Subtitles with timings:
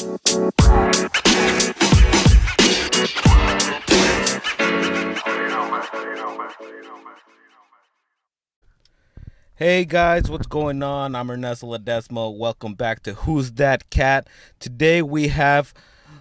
[0.00, 0.08] Hey
[9.84, 11.14] guys, what's going on?
[11.14, 12.34] I'm Ernesto Ledesma.
[12.34, 14.26] Welcome back to Who's That Cat?
[14.58, 15.74] Today we have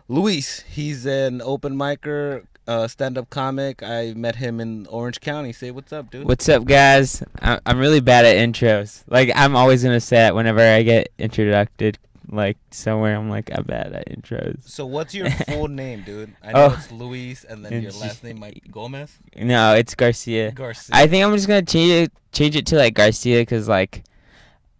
[0.09, 0.66] Luis.
[0.68, 3.82] He's an open micer, uh, stand-up comic.
[3.82, 5.54] I met him in Orange County.
[5.54, 6.27] Say what's up, dude.
[6.27, 7.23] What's up, guys?
[7.41, 9.05] I'm really bad at intros.
[9.07, 11.98] Like, I'm always gonna say it whenever I get introduced,
[12.32, 13.16] like somewhere.
[13.16, 14.68] I'm like, I bet bad at intros.
[14.70, 16.34] So what's your full name, dude?
[16.44, 16.76] I know Oh.
[16.77, 19.17] it's Luis, and then your last name might be Gomez.
[19.36, 20.52] No, it's Garcia.
[20.52, 20.95] Garcia.
[20.95, 24.03] I think I'm just gonna change it, change it to like Garcia, cause like,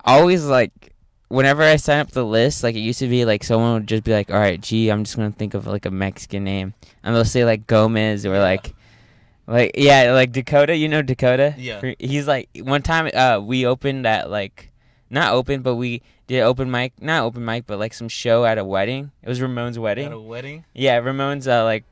[0.04, 0.72] always like,
[1.28, 4.04] whenever I sign up the list, like it used to be like someone would just
[4.04, 6.74] be like, all right, gee, I'm just gonna think of like a Mexican name,
[7.04, 8.42] and they'll say like Gomez or Yeah.
[8.42, 8.74] like.
[9.48, 11.56] Like yeah, like Dakota, you know Dakota.
[11.58, 11.94] Yeah.
[11.98, 14.72] He's like one time uh we opened at like
[15.10, 18.58] not open, but we did open mic, not open mic, but like some show at
[18.58, 19.12] a wedding.
[19.22, 20.06] It was Ramon's wedding.
[20.06, 20.64] At a wedding.
[20.74, 21.84] Yeah, Ramon's uh like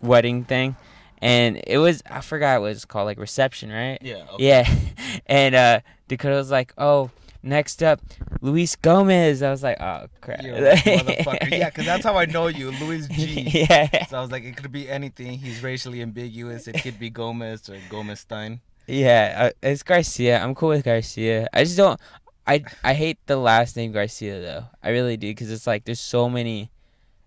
[0.00, 0.76] wedding thing,
[1.20, 3.98] and it was I forgot what it was called, like reception, right?
[4.00, 4.24] Yeah.
[4.34, 4.46] Okay.
[4.46, 4.74] Yeah,
[5.26, 7.10] and uh Dakota was like, "Oh,
[7.42, 8.00] next up,
[8.40, 11.50] Luis Gomez." I was like, "Oh crap!" Motherfucker.
[11.58, 13.40] Yeah, because that's how I know you, Luis G.
[13.70, 15.38] yeah, So I was like, it could be anything.
[15.38, 16.68] He's racially ambiguous.
[16.68, 18.60] It could be Gomez or Gomez Stein.
[18.86, 19.46] yeah.
[19.46, 20.38] Uh, it's Garcia.
[20.40, 21.48] I'm cool with Garcia.
[21.52, 21.98] I just don't.
[22.46, 24.64] I I hate the last name Garcia though.
[24.82, 26.70] I really do because it's like there's so many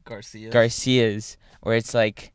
[0.06, 0.50] Garcia.
[0.50, 2.32] Garcias where it's like,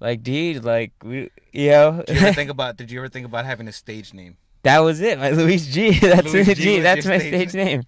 [0.00, 2.02] like dude, like we, you know.
[2.06, 2.76] Did you ever think about?
[2.76, 4.36] Did you ever think about having a stage name?
[4.62, 5.90] That was it, my Luis G.
[5.98, 6.80] That's Luis my G G.
[6.80, 7.82] That's my stage stage name.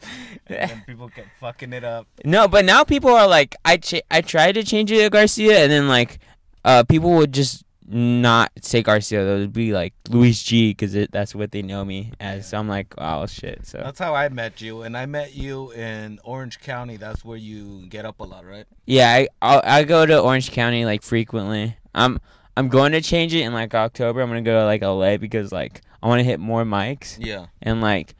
[0.48, 2.06] And people kept fucking it up.
[2.24, 5.60] No, but now people are like, I ch- I tried to change it to Garcia,
[5.62, 6.18] and then like,
[6.64, 9.24] uh, people would just not say Garcia.
[9.24, 12.48] They would be like Luis G because that's what they know me as.
[12.48, 13.66] So I'm like, oh shit.
[13.66, 16.96] So That's how I met you, and I met you in Orange County.
[16.96, 18.66] That's where you get up a lot, right?
[18.86, 21.76] yeah, I I'll, I go to Orange County like frequently.
[21.94, 22.18] I'm
[22.56, 24.20] I'm going to change it in like October.
[24.20, 27.46] I'm gonna go to like LA because like I want to hit more mics Yeah,
[27.62, 28.14] and like.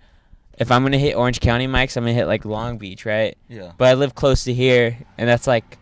[0.59, 3.37] If I'm gonna hit Orange County mics, I'm gonna hit like Long Beach, right?
[3.47, 3.73] yeah.
[3.77, 5.77] But I live close to here, and that's like,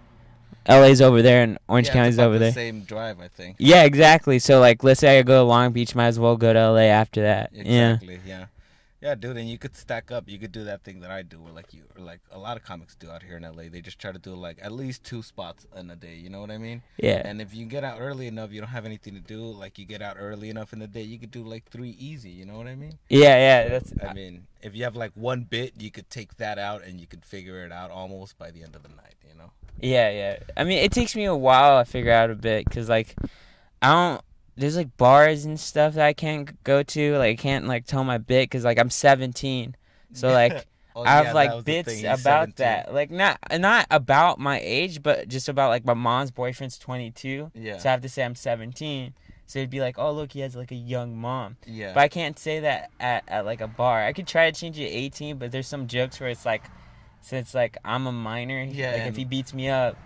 [0.69, 2.53] LA's over there and Orange yeah, County's over the there.
[2.53, 3.57] Same drive, I think.
[3.59, 4.39] Yeah, exactly.
[4.39, 6.83] So like, let's say I go to Long Beach, might as well go to LA
[6.83, 7.51] after that.
[7.53, 7.95] Yeah.
[7.95, 8.21] Exactly.
[8.27, 8.47] Yeah.
[9.05, 10.31] Yeah, dude, and you could stack up.
[10.31, 12.57] You could do that thing that I do, where like you, or like a lot
[12.57, 13.65] of comics do out here in LA.
[13.71, 16.15] They just try to do like at least two spots in a day.
[16.15, 16.81] You know what I mean?
[16.97, 17.21] Yeah.
[17.23, 19.43] And if you get out early enough, you don't have anything to do.
[19.43, 22.31] Like you get out early enough in the day, you could do like three easy.
[22.31, 22.99] You know what I mean?
[23.11, 23.69] Yeah, yeah.
[23.69, 26.99] That's I mean, if you have like one bit, you could take that out and
[26.99, 29.17] you could figure it out almost by the end of the night.
[29.29, 29.51] You know?
[29.81, 30.37] Yeah, yeah.
[30.57, 33.15] I mean, it takes me a while to figure out a bit because like,
[33.83, 34.21] I don't.
[34.57, 37.19] There's like bars and stuff that I can't go to.
[37.19, 39.77] Like, I can't like tell my bit because like I'm 17.
[40.13, 40.67] So like.
[40.97, 42.55] Oh, I have that like bits about 17.
[42.59, 47.51] that, like not not about my age, but just about like my mom's boyfriend's 22,
[47.53, 47.79] Yeah.
[47.79, 49.13] so I have to say I'm 17.
[49.47, 51.57] So it'd be like, oh look, he has like a young mom.
[51.67, 51.93] yeah.
[51.95, 54.05] But I can't say that at, at like a bar.
[54.05, 56.63] I could try to change it to 18, but there's some jokes where it's like,
[57.25, 59.97] since like I'm a minor, Yeah, like if he beats me up,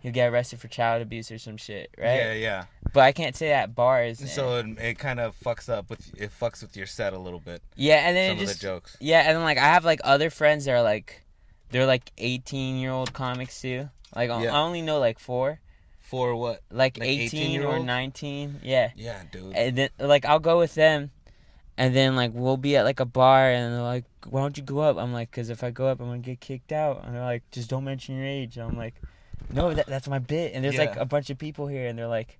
[0.00, 2.16] he'll get arrested for child abuse or some shit, right?
[2.16, 2.64] Yeah, yeah.
[2.92, 4.30] But I can't say that at bars.
[4.32, 7.40] So it, it kind of fucks up with it fucks with your set a little
[7.40, 7.62] bit.
[7.74, 8.96] yeah, and then Some it of just the jokes.
[9.00, 11.22] yeah, and then like I have like other friends that are like,
[11.70, 13.88] they're like 18 year old comics too.
[14.14, 14.54] Like I- Yeah.
[14.54, 15.60] I only know like four,
[16.00, 16.62] For what?
[16.70, 17.84] like, Like 18 or 18-year-olds?
[17.84, 18.60] 19.
[18.62, 18.90] Yeah.
[18.96, 19.54] Yeah, dude.
[19.54, 21.10] and then like I'll go with them,
[21.78, 24.62] and then like we'll be at like a bar, and they're like, "Why don't you
[24.62, 27.14] go up?" I'm like, "Cause if I go up, I'm gonna get kicked out." And
[27.14, 28.94] they're like, "Just don't mention your age." And I'm like,
[29.52, 32.06] "No, that, that's my bit." And there's like a bunch of people here, and they're
[32.08, 32.38] like,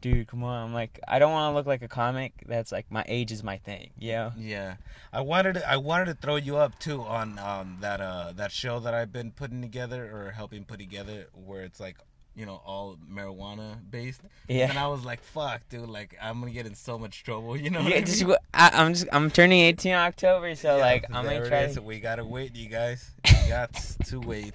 [0.00, 2.32] "Dude, come on." I'm like, I don't want to look like a comic.
[2.46, 4.32] That's like my age is my thing, you know?
[4.36, 4.74] Yeah,
[5.12, 8.50] I wanted to, I wanted to throw you up too on um that uh that
[8.50, 11.98] show that I've been putting together or helping put together where it's like
[12.34, 14.22] you know all marijuana based.
[14.48, 14.70] Yeah.
[14.70, 17.56] And I was like, fuck, dude, like I'm gonna get in so much trouble.
[17.62, 17.80] You know?
[17.82, 18.30] Yeah, I just, mean?
[18.30, 21.66] go- I, I'm just I'm turning 18 in October, so Yeah, like I'm gonna try.
[21.72, 23.10] To, We gotta wait, you guys.
[23.42, 23.72] We got
[24.06, 24.54] to wait.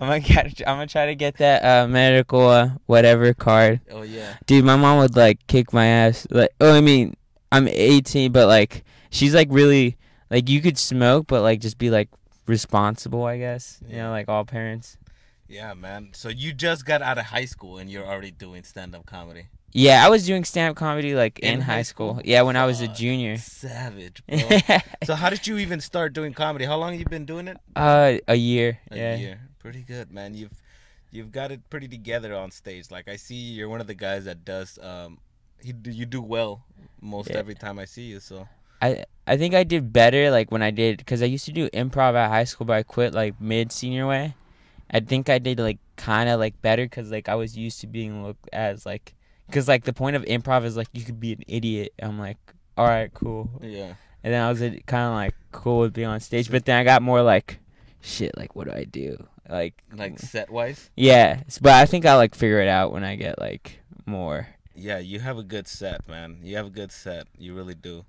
[0.00, 3.80] I'm gonna I'm gonna try to get that uh, medical uh, whatever card.
[3.90, 4.36] Oh yeah.
[4.46, 6.26] Dude, my mom would like kick my ass.
[6.30, 7.14] Like, oh, I mean,
[7.52, 9.96] I'm 18, but like, she's like really
[10.30, 12.08] like you could smoke, but like just be like
[12.46, 13.80] responsible, I guess.
[13.86, 13.90] Yeah.
[13.90, 14.96] You know, like all parents.
[15.52, 16.10] Yeah, man.
[16.14, 19.48] So you just got out of high school and you're already doing stand up comedy.
[19.74, 22.14] Yeah, I was doing stand up comedy like in, In high school.
[22.14, 22.22] school?
[22.24, 23.36] Yeah, when I was a junior.
[23.36, 24.78] Savage, bro.
[25.04, 26.64] so how did you even start doing comedy?
[26.64, 27.58] How long have you been doing it?
[27.76, 28.78] uh, a year.
[28.90, 29.16] A yeah.
[29.16, 29.40] year.
[29.58, 30.34] Pretty good, man.
[30.34, 30.52] You've
[31.10, 32.90] you've got it pretty together on stage.
[32.90, 35.18] Like I see you're one of the guys that does um
[35.60, 36.64] he you do well
[37.00, 37.36] most Yeah.
[37.38, 38.20] every time I see you.
[38.20, 38.48] So
[38.80, 41.68] I I think I did better like when I did because I used to do
[41.70, 44.34] improv at high school, but I quit like mid senior way,
[44.92, 47.86] I think I did like kind of like better because like I was used to
[47.86, 49.14] being looked as like
[49.46, 51.92] because like the point of improv is like you could be an idiot.
[52.02, 52.38] I'm like,
[52.76, 53.48] all right, cool.
[53.62, 53.94] Yeah.
[54.24, 56.84] And then I was kind of like cool with being on stage, but then I
[56.84, 57.58] got more like,
[58.00, 59.26] shit, like what do I do?
[59.48, 60.90] Like, Like set wise.
[60.96, 64.46] yeah, but I think I'll like figure it out when I get like more.
[64.74, 66.38] Yeah, you have a good set, man.
[66.42, 67.26] You have a good set.
[67.36, 68.04] You really do.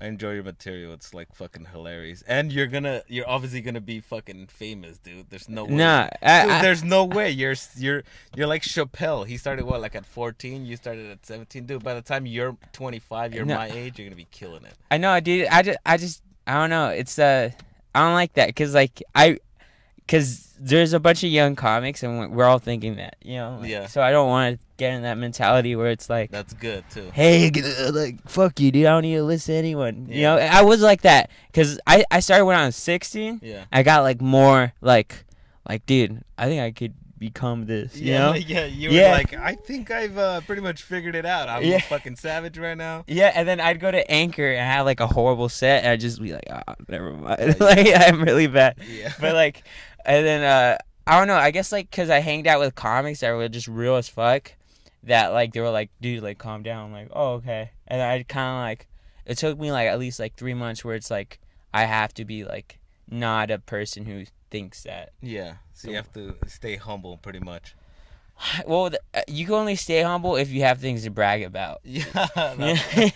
[0.00, 0.92] I enjoy your material.
[0.92, 2.22] It's like fucking hilarious.
[2.28, 5.28] And you're gonna, you're obviously gonna be fucking famous, dude.
[5.30, 5.74] There's no way.
[5.74, 7.30] Nah, Dude, I, I, there's no way.
[7.30, 8.02] You're you're
[8.36, 9.26] you're like Chappelle.
[9.26, 10.64] He started what, like at 14.
[10.66, 11.82] You started at 17, dude.
[11.82, 13.56] By the time you're 25, you're No.
[13.56, 13.98] my age.
[13.98, 14.74] You're gonna be killing it.
[14.90, 15.48] I know, dude.
[15.48, 16.88] I just, I just, I don't know.
[16.90, 17.50] It's uh,
[17.94, 19.38] I don't like that because like I,
[20.08, 23.58] because there's a bunch of young comics and we're- all thinking that, you know.
[23.60, 23.86] like, Yeah.
[23.86, 27.10] So I don't want to get in that mentality where it's like, That's good too.
[27.12, 28.86] hey, uh, like fuck you, dude.
[28.86, 30.06] I don't need to listen to anyone.
[30.08, 30.16] yeah.
[30.16, 33.40] You know, I was like that because I, I started when I was 16.
[33.42, 33.64] Yeah.
[33.70, 35.24] I got like more like,
[35.68, 37.96] like, dude, I think I could become this.
[37.96, 38.34] You yeah, know.
[38.34, 39.10] yeah, you Yeah.
[39.10, 41.48] were like, I think I've uh, pretty much figured it out.
[41.48, 41.76] I'm Yeah.
[41.76, 43.04] a fucking savage right now.
[43.06, 46.00] Yeah, and then I'd go to Anchor and have like a horrible set, and I'd
[46.00, 47.60] just be like, ah, never mind.
[47.60, 48.76] like I'm really bad.
[48.88, 49.12] Yeah.
[49.20, 49.62] But like,
[50.04, 51.36] and then uh, I don't know.
[51.36, 54.52] I guess like because I hanged out with comics that were just real as fuck,
[55.04, 56.86] that like they were like, dude, like calm down.
[56.86, 57.70] I'm like, oh okay.
[57.86, 58.86] And I kind of like,
[59.26, 61.38] it took me like at least like three months where it's like
[61.72, 62.78] I have to be like
[63.10, 65.12] not a person who thinks that.
[65.20, 65.54] yeah.
[65.74, 67.74] So you have to stay humble, pretty much.
[68.68, 71.80] Well, th- uh, you can only stay humble if you have things to brag about.
[71.84, 72.04] Yeah.
[72.36, 73.12] That's,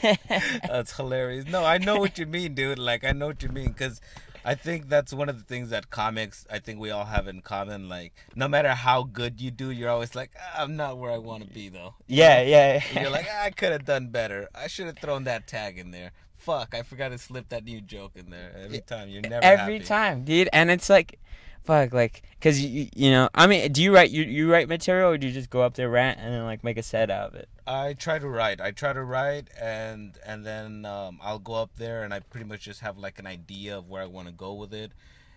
[0.69, 1.47] that's hilarious.
[1.47, 2.79] No, I know what you mean, dude.
[2.79, 4.01] Like, I know what you mean, because
[4.45, 7.41] I think that's one of the things that comics, I think we all have in
[7.43, 7.89] common.
[7.89, 11.19] Like, no matter how good you do, you're always like, "Ah, I'm not where I
[11.19, 11.95] want to be, though.
[12.09, 12.83] yeah, yeah.
[12.91, 14.49] And you're like, "Ah, I could have done better.
[14.55, 16.11] I should have thrown that tag in there.
[16.43, 18.53] Fuck, I forgot to slip that new joke in there.
[18.65, 19.85] Every time, you're never every happy.
[19.85, 20.49] time, dude.
[20.53, 21.21] And it's like,
[21.63, 25.11] fuck, like, cause you, you know, I mean, do you write you you write material
[25.13, 27.29] or do you just go up there rant and then like make a set out
[27.29, 27.49] of it?
[27.65, 28.61] I try to write.
[28.61, 32.47] I try to write, and and then um, I'll go up there, and I pretty
[32.47, 34.91] much just have like an idea of where I want to go with it.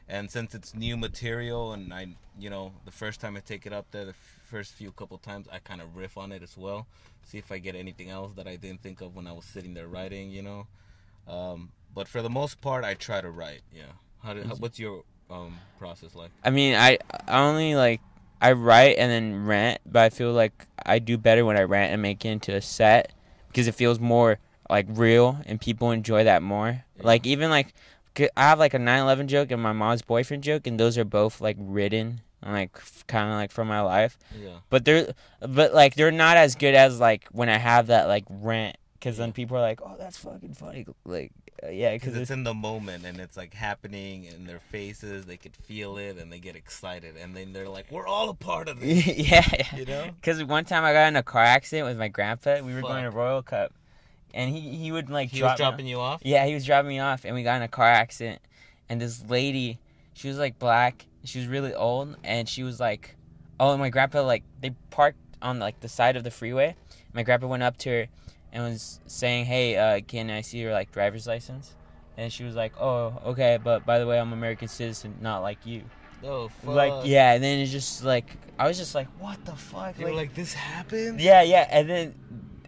[0.08, 2.08] And since it's new material, and I,
[2.40, 5.18] you know, the first time I take it up there, the f- first few couple
[5.18, 6.86] times, I kind of riff on it as well,
[7.24, 9.74] see if I get anything else that I didn't think of when I was sitting
[9.74, 10.68] there writing, you know.
[11.28, 13.62] Um, but for the most part, I try to write.
[13.72, 13.84] Yeah.
[14.24, 16.32] How, do, how what's your um process like?
[16.44, 18.02] I mean, I I only like
[18.42, 21.94] I write and then rant, but I feel like I do better when I rant
[21.94, 23.14] and make it into a set
[23.48, 24.40] because it feels more
[24.70, 26.84] like real and people enjoy that more.
[26.98, 27.02] Yeah.
[27.04, 27.74] Like even like
[28.20, 31.42] I have like a 9/11 joke and my mom's boyfriend joke, and those are both
[31.42, 32.72] like written and like
[33.08, 34.18] kind of like from my life.
[34.40, 34.60] Yeah.
[34.70, 38.26] but they're but like they're not as good as like when I have that like
[38.30, 41.32] rant because then people are like, oh, that's fucking funny, like
[41.64, 45.28] uh, yeah, Because because it's in the moment and it's like happening in their faces.
[45.28, 47.14] They could feel it and they get excited.
[47.16, 49.06] And then they're like, we're all a part of this.
[49.06, 50.10] yeah, You know?
[50.20, 52.62] Because one time I got in a car accident with my grandpa.
[52.62, 53.74] We were going to Royal Cup,
[54.34, 56.22] and he he would like He drop was dropping you off?
[56.26, 58.42] Yeah, he was dropping me off, and we got in a car accident.
[58.90, 59.78] And this lady,
[60.16, 61.06] she was like black.
[61.26, 63.16] She was really old, and she was like,
[63.60, 66.76] "Oh, and my grandpa like they parked on like the side of the freeway."
[67.14, 68.08] My grandpa went up to her
[68.56, 71.76] and was saying, "Hey, uh, can I see your like driver's license?"
[72.18, 75.66] And she was like, "Oh, okay, but by the way, I'm American citizen, not like
[75.66, 75.84] you."
[76.24, 76.74] Oh, fuck.
[76.74, 80.06] Like, yeah, and then it's just like I was just like, "What the fuck?" They
[80.06, 81.20] were like, this happened?
[81.20, 82.16] Yeah, yeah, and then,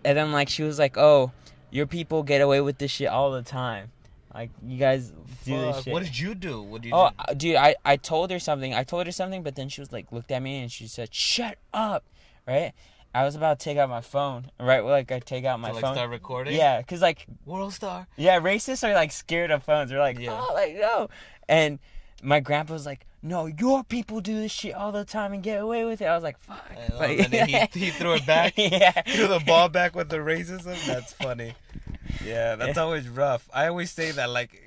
[0.03, 1.31] and then like she was like, "Oh,
[1.71, 3.91] your people get away with this shit all the time.
[4.33, 5.13] Like you guys
[5.45, 6.61] do this shit." What did you do?
[6.61, 7.15] What did you oh, do?
[7.17, 8.73] uh, dude, I I told her something.
[8.73, 11.13] I told her something, but then she was like, looked at me and she said,
[11.13, 12.03] "Shut up!"
[12.45, 12.73] Right?
[13.17, 14.51] I was about to take out my phone.
[14.59, 14.83] Right?
[14.83, 15.71] Like I take out my phone.
[15.71, 15.95] to, like, phone.
[15.95, 16.55] start recording?
[16.55, 18.07] Yeah, cause like World Star.
[18.15, 19.89] yeah, racists are like scared of phones.
[19.89, 20.39] They're like, Yeah.
[20.39, 21.09] oh, like no.
[21.49, 21.79] And
[22.21, 25.59] my grandpa was like, no, your people do this shit all the time and get
[25.61, 26.05] away with it.
[26.05, 26.63] I was like, fuck.
[26.71, 28.53] I know, Like- and then he, he threw it back.
[28.57, 28.91] yeah.
[29.07, 30.77] threw the ball back with the racism.
[30.85, 31.53] That's funny.
[32.23, 33.49] Yeah, that's always rough.
[33.53, 34.66] I always say that like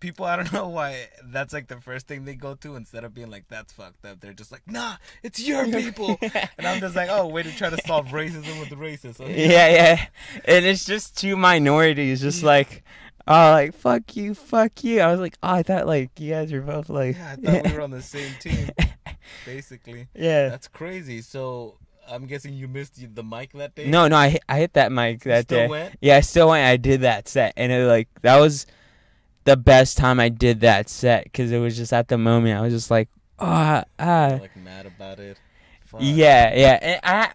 [0.00, 3.14] people I don't know why that's like the first thing they go to instead of
[3.14, 4.20] being like that's fucked up.
[4.20, 6.18] They're just like, nah, it's your people.
[6.22, 9.20] and I'm just like, oh, way to try to solve racism with the racists.
[9.20, 10.06] Oh, yeah, yeah.
[10.44, 12.82] And it's just two minorities, just like,
[13.26, 15.00] oh, like fuck you, fuck you.
[15.00, 17.66] I was like, oh, I thought like you guys were both like, Yeah, I thought
[17.70, 18.68] we were on the same team,
[19.46, 20.08] basically.
[20.14, 20.48] yeah.
[20.48, 21.20] That's crazy.
[21.22, 23.88] So I'm guessing you missed the mic that day.
[23.88, 25.68] No, no, I hit, I hit that mic that Still day.
[25.68, 25.94] went?
[26.00, 26.66] Yeah, I still went.
[26.66, 28.66] I did that set, and it like that was
[29.44, 32.62] the best time I did that set because it was just at the moment I
[32.62, 33.08] was just like,
[33.38, 35.38] oh, ah, You're, like mad about it.
[35.86, 36.00] Fuck.
[36.02, 36.78] yeah, yeah.
[36.82, 37.32] And I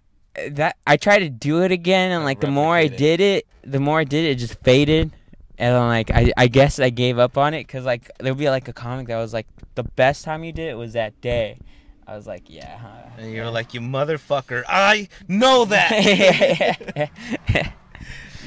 [0.52, 3.46] that I tried to do it again, and Like, like the more I did it,
[3.64, 5.12] the more I did it, it just faded.
[5.58, 8.40] And then like I, I guess I gave up on it because like there would
[8.40, 11.20] be like a comic that was like the best time you did it was that
[11.22, 11.60] day,
[12.08, 12.78] I was like, yeah.
[12.78, 13.10] Huh?
[13.18, 17.10] And you're like, you motherfucker, I know that.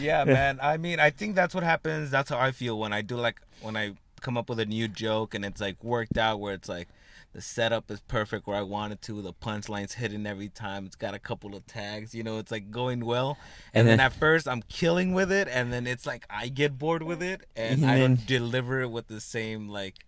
[0.02, 0.58] yeah, man.
[0.62, 2.10] I mean, I think that's what happens.
[2.10, 4.88] That's how I feel when I do like when I come up with a new
[4.88, 6.88] joke and it's like worked out where it's like
[7.32, 9.22] the setup is perfect where I wanted to.
[9.22, 10.84] The punchline's hidden every time.
[10.86, 12.14] It's got a couple of tags.
[12.14, 13.38] You know, it's like going well.
[13.72, 16.48] And, And then, then- at first I'm killing with it, and then it's like I
[16.48, 20.04] get bored with it, and And I don't deliver it with the same like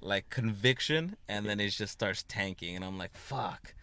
[0.00, 3.74] like conviction, and then it just starts tanking, and I'm like, fuck.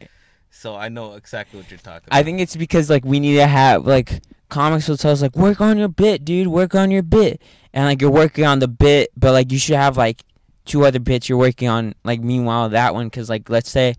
[0.52, 2.18] So I know exactly what you're talking about.
[2.18, 5.36] I think it's because like we need to have like comics will tell us like
[5.36, 7.42] work on your bit, dude, work on your bit,
[7.74, 10.24] and like you're working on the bit, but like you should have like
[10.66, 11.94] two other bits you're working on.
[12.04, 13.96] Like meanwhile that one, because like let's say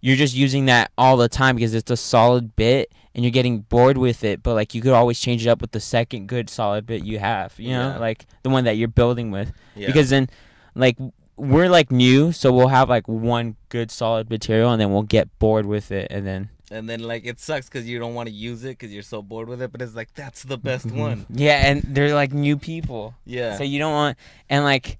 [0.00, 3.60] you're just using that all the time because it's a solid bit and you're getting
[3.62, 6.48] bored with it, but like you could always change it up with the second good
[6.48, 7.98] solid bit you have, you know, Yeah.
[7.98, 9.88] like the one that you're building with yeah.
[9.88, 10.28] because then
[10.76, 10.96] like
[11.38, 15.38] we're like new so we'll have like one good solid material and then we'll get
[15.38, 18.34] bored with it and then and then like it sucks because you don't want to
[18.34, 20.98] use it because you're so bored with it, but it's like that's the best mm-hmm.
[20.98, 21.26] one.
[21.30, 23.56] yeah and they're like new people Yeah.
[23.56, 24.18] so you don't want
[24.50, 24.98] and like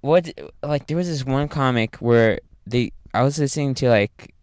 [0.00, 4.34] what like there was this one comic where they i was listening to like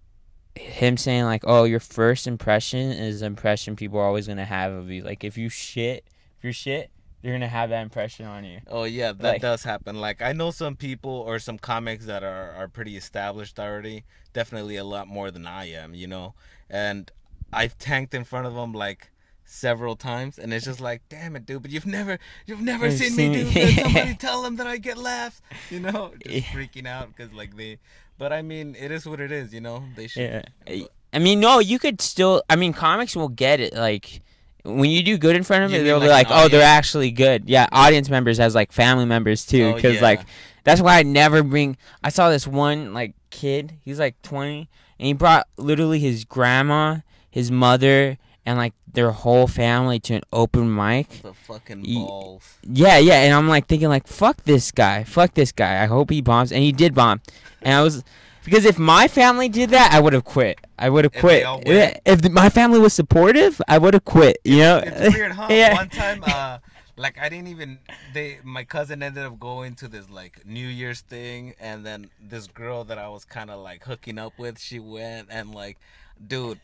[0.56, 4.72] him saying like oh your first impression is the impression people are always gonna have
[4.74, 6.04] of you like if you shit
[6.38, 6.92] if you're shit
[7.22, 10.00] they're gonna have that impression on you Oh yeah, that Like- does happen.
[10.00, 14.04] Like I know some people or some comics that are are pretty established already.
[14.34, 16.34] Definitely a lot more than I am, you know.
[16.70, 17.12] And
[17.52, 19.12] I've tanked in front of them like
[19.44, 21.64] several times, and it's just like, damn it, dude.
[21.64, 23.54] But you've never you've never You've seen me seen do me.
[23.54, 23.76] this.
[23.84, 26.14] Somebody tell them that I get laughs, you know.
[26.24, 26.42] Just Yeah.
[26.54, 27.80] freaking out because like they.
[28.20, 29.84] But I mean, it is what it is, you know.
[29.96, 30.46] They should.
[30.68, 30.86] Yeah.
[31.12, 32.44] I mean, no, you could still.
[32.50, 33.74] I mean, comics will get it.
[33.74, 34.22] Like
[34.64, 36.44] when you do good in front of You it, mean they'll be like like, an
[36.46, 36.78] "Oh, they're audience?
[36.78, 40.02] actually good." Yeah, audience members as like family members too, Oh, because yeah.
[40.02, 40.22] like
[40.64, 41.78] that's why I never bring.
[42.04, 43.74] I saw this one like kid.
[43.84, 46.98] He's like twenty, and he brought literally his grandma,
[47.30, 51.22] his mother, and like their whole family to an open mic.
[51.22, 52.58] the fucking Ye- balls.
[52.64, 55.82] Yeah, yeah, and I'm like thinking like, fuck this guy, fuck this guy.
[55.82, 57.22] I hope he bombs, and he did bomb.
[57.62, 58.04] And I was
[58.44, 60.60] because if my family did that, I would have quit.
[60.78, 61.46] I would have quit.
[62.06, 64.38] If the, my family was supportive, I would have quit.
[64.44, 64.82] You know?
[64.86, 65.48] It's weird, huh?
[65.52, 65.74] Yeah.
[65.74, 66.60] One time, uh,
[66.96, 67.80] like I didn't even.
[68.14, 72.48] They, my cousin ended up going to this like New Year's thing, and then this
[72.48, 75.78] girl that I was kind of like hooking up with, she went and like,
[76.26, 76.60] dude.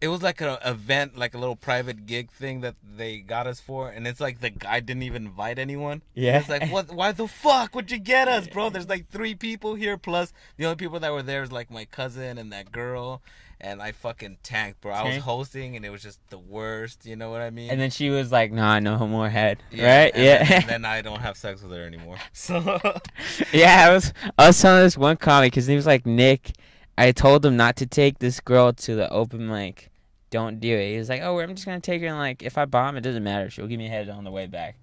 [0.00, 3.58] It was like an event, like a little private gig thing that they got us
[3.58, 6.02] for, and it's like the guy didn't even invite anyone.
[6.14, 6.38] Yeah.
[6.38, 6.92] It's like, what?
[6.92, 8.70] Why the fuck would you get us, bro?
[8.70, 11.84] There's like three people here, plus the only people that were there is like my
[11.84, 13.22] cousin and that girl,
[13.60, 14.92] and I fucking tanked, bro.
[14.92, 17.04] I was hosting, and it was just the worst.
[17.04, 17.70] You know what I mean?
[17.70, 20.12] And then she was like, "Nah, no more head." Yeah, right?
[20.14, 20.44] and Yeah.
[20.60, 22.18] Then, then I don't have sex with her anymore.
[22.32, 22.60] So
[23.52, 25.54] yeah, I was I was telling this one comic.
[25.54, 26.52] His name was like Nick.
[26.98, 29.88] I told him not to take this girl to the open mic.
[30.30, 30.92] Don't do it.
[30.92, 33.00] He was like, "Oh, I'm just gonna take her and like if I bomb, it
[33.02, 33.48] doesn't matter.
[33.50, 34.76] She'll give me a head on the way back."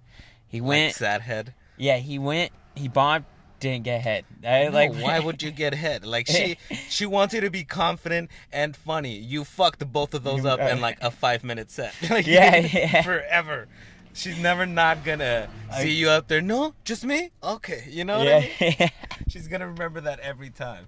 [0.48, 0.94] He like went.
[0.94, 1.54] sad head.
[1.76, 2.52] Yeah, he went.
[2.74, 3.26] He bombed.
[3.58, 4.24] Didn't get head.
[4.46, 4.92] I No, like.
[4.94, 6.04] why would you get head?
[6.04, 6.58] Like she
[6.90, 9.16] she wants you to be confident and funny.
[9.16, 11.94] You fucked both of those up in like a five minute set.
[12.10, 13.02] Like, Yeah, yeah.
[13.02, 13.66] forever.
[14.16, 16.40] She's never not gonna I- see you up there.
[16.40, 17.30] No, just me.
[17.42, 18.74] Okay, you know what I yeah.
[18.80, 18.90] mean.
[19.28, 20.86] She's gonna remember that every time.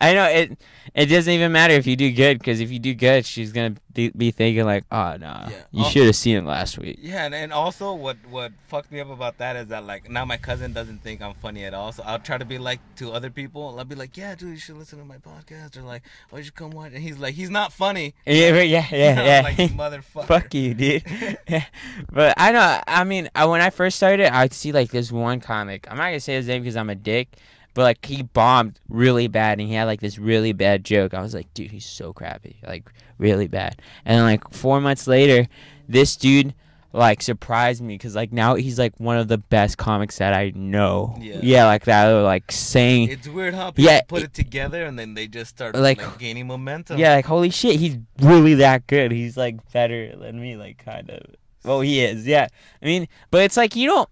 [0.00, 0.58] I know it.
[0.94, 3.74] It doesn't even matter if you do good because if you do good, she's gonna
[3.94, 5.62] be, be thinking like, ah, "Oh no, Yeah.
[5.70, 9.00] you should have seen it last week." Yeah, and, and also what what fucked me
[9.00, 11.92] up about that is that like now my cousin doesn't think I'm funny at all.
[11.92, 13.76] So I'll try to be like to other people.
[13.78, 16.44] I'll be like, yeah, dude, you should listen to my podcast, or like, oh, you
[16.44, 16.92] should come watch.
[16.94, 18.14] And he's like, he's not funny.
[18.26, 19.40] Yeah, yeah, yeah, yeah.
[19.42, 19.56] like
[19.92, 20.24] motherfucker.
[20.26, 21.04] Fuck you, dude.
[22.10, 22.80] but I know.
[22.86, 25.86] I mean, I, when I first started, I'd see like this one comic.
[25.90, 27.28] I'm not gonna say his name because I'm a dick,
[27.74, 31.14] but like he bombed really bad, and he had like this really bad joke.
[31.14, 33.80] I was like, dude, he's so crappy, like really bad.
[34.04, 35.48] And then like four months later,
[35.88, 36.54] this dude
[36.94, 40.52] like surprised me because like now he's like one of the best comics that I
[40.54, 41.16] know.
[41.18, 41.64] Yeah.
[41.64, 42.10] like that.
[42.12, 43.08] Or, like saying.
[43.08, 46.04] It's weird how people Yeah, put it- it together and then they just start Like-
[46.06, 46.98] like, gaining momentum.
[46.98, 49.10] Yeah, like holy shit, he's really that good.
[49.10, 51.22] He's like better than me, like kind of.
[51.64, 52.26] Well, he is.
[52.26, 52.48] Yeah,
[52.82, 54.08] I mean, but it's like you don't.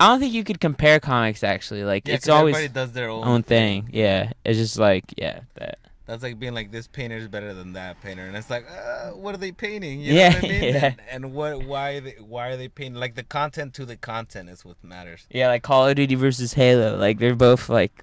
[0.00, 1.84] I don't think you could compare comics actually.
[1.84, 3.88] Like Yeah, it's always everybody does their own, own thing.
[3.92, 5.78] Yeah, it's just like yeah, that.
[6.06, 9.12] That's like being like this painter is better than that painter, and it's like, uh,
[9.12, 10.00] what are they painting?
[10.00, 10.62] You know Yeah, what I mean?
[10.74, 10.84] yeah.
[10.84, 13.00] And, and what why they, why are they painting?
[13.00, 15.26] Like the content to the content is what matters.
[15.30, 16.96] Yeah, like Call of Duty versus Halo.
[16.98, 18.02] Like they're both like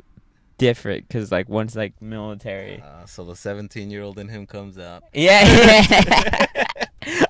[0.58, 2.82] different because like one's like military.
[2.82, 5.04] Uh, so the 17 year old in him comes out.
[5.14, 6.46] Yeah.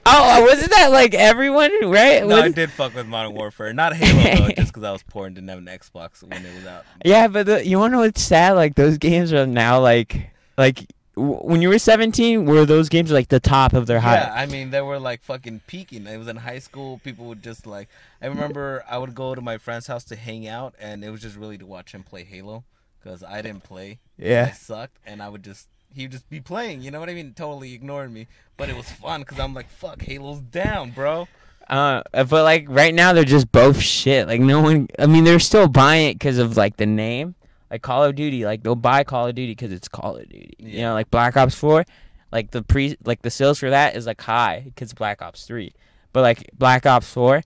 [0.06, 2.22] Oh, oh, wasn't that like everyone right?
[2.26, 5.04] No, I Wasn't- did fuck with Modern Warfare, not Halo though, just because I was
[5.04, 6.86] poor and didn't have an Xbox when it was out.
[7.06, 8.54] Yeah, but the, you wanna know what's sad?
[8.54, 13.28] Like those games are now like Like when you were 17, were those games like
[13.28, 14.16] the top of their high?
[14.16, 14.34] Yeah.
[14.34, 16.08] I mean they were like fucking peaking.
[16.08, 17.00] It was in high school.
[17.04, 17.90] People would just like.
[18.22, 21.22] I remember I would go to my friend's house to hang out, and it was
[21.22, 22.64] just really to watch him play Halo,
[23.04, 24.00] because I didn't play.
[24.20, 24.52] I Yeah.
[24.54, 26.82] sucked, and I would just he'd just be playing.
[26.82, 27.34] You know what I mean?
[27.34, 31.28] Totally ignoring me, but it was fun because I'm like, fuck, Halo's down, bro.
[31.70, 34.28] Uh, but like right now they're just both shit.
[34.28, 34.88] Like no one.
[35.00, 37.36] I mean, they're still buying it because of like the name,
[37.70, 38.44] like Call of Duty.
[38.46, 40.54] Like they'll buy Call of Duty because it's Call of Duty.
[40.60, 40.68] Yeah.
[40.70, 41.86] You know, like Black Ops Four,
[42.32, 45.74] like the pre, like the sales for that is like high because Black Ops Three.
[46.14, 47.42] But like Black Ops Four,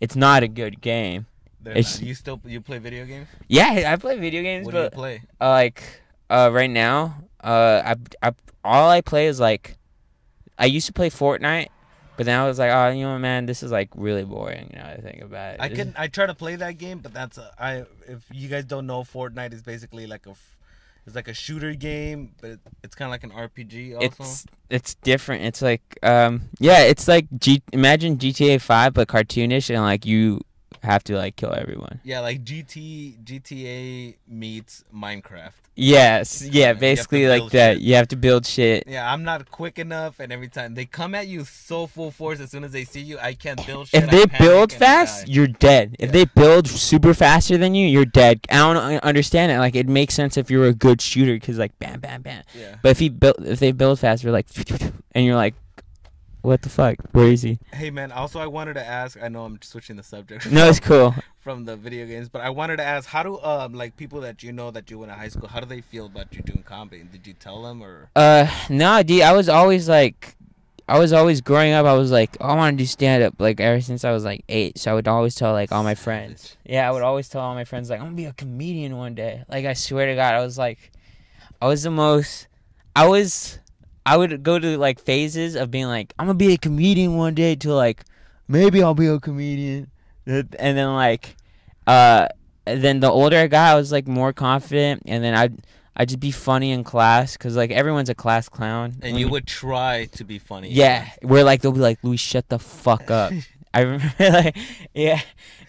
[0.00, 1.24] it's not a good game.
[1.62, 3.28] They're It's- not- you still you play video games?
[3.48, 5.22] Yeah, I play video games, What do you play?
[5.40, 5.82] uh, like
[6.28, 8.32] uh, right now, uh, I, I
[8.64, 9.76] all I play is like,
[10.58, 11.68] I used to play Fortnite,
[12.16, 14.70] but then I was like, oh, you know, what, man, this is like really boring.
[14.74, 15.60] Now that I think about it.
[15.60, 18.64] I can I try to play that game, but that's a, I if you guys
[18.64, 20.34] don't know, Fortnite is basically like a
[21.06, 24.06] it's like a shooter game, but it's kind of like an RPG also.
[24.22, 25.44] It's it's different.
[25.44, 30.40] It's like um yeah, it's like G- imagine GTA Five but cartoonish and like you
[30.82, 32.00] have to like kill everyone.
[32.04, 35.52] yeah, like GT GTA meets Minecraft.
[35.76, 37.74] Yes, yeah, basically like build that.
[37.76, 37.82] shit.
[37.82, 38.84] You have to build shit.
[38.86, 42.38] Yeah, I'm not quick enough, and every time they come at you so full force,
[42.40, 44.02] as soon as they see you, I can't build shit.
[44.04, 45.96] If they build fast, you're dead.
[45.98, 46.12] If Yeah.
[46.12, 48.40] they build super faster than you, you're dead.
[48.50, 49.58] I don't understand it.
[49.58, 52.42] Like it makes sense if you're a good shooter because like bam, bam, bam.
[52.54, 52.76] yeah.
[52.82, 54.48] But if he build, if they build fast, you're like,
[55.12, 55.54] and you're like,
[56.42, 56.96] what the fuck?
[57.12, 57.58] Where is he?
[57.72, 59.20] Hey man, also I wanted to ask.
[59.22, 60.50] I know I'm switching the subject.
[60.50, 61.14] No, it's cool.
[61.40, 64.42] from the video games, but I wanted to ask, how do um like people that
[64.42, 66.62] you know that you went to high school, how do they feel about you doing
[66.62, 67.02] comedy?
[67.10, 68.10] Did you tell them or?
[68.14, 69.22] Uh, no, D.
[69.22, 70.36] I was always like,
[70.86, 71.86] I was always growing up.
[71.86, 73.34] I was like, oh, I want to do stand up.
[73.38, 75.94] Like ever since I was like eight, so I would always tell like all my
[75.94, 76.56] friends.
[76.64, 79.14] Yeah, I would always tell all my friends like I'm gonna be a comedian one
[79.14, 79.44] day.
[79.48, 80.92] Like I swear to God, I was like,
[81.60, 82.48] I was the most.
[82.94, 83.58] I was.
[84.06, 87.34] I would go to like phases of being like I'm gonna be a comedian one
[87.34, 88.04] day to like
[88.48, 89.90] maybe I'll be a comedian,
[90.26, 91.36] and then like,
[91.86, 92.28] uh,
[92.64, 95.62] then the older I got, I was like more confident, and then I'd
[95.96, 98.96] I'd just be funny in class because like everyone's a class clown.
[99.02, 100.70] And you would try to be funny.
[100.70, 103.32] yeah, where like they'll be like, Louis, shut the fuck up.
[103.74, 104.56] I remember like,
[104.94, 105.20] yeah,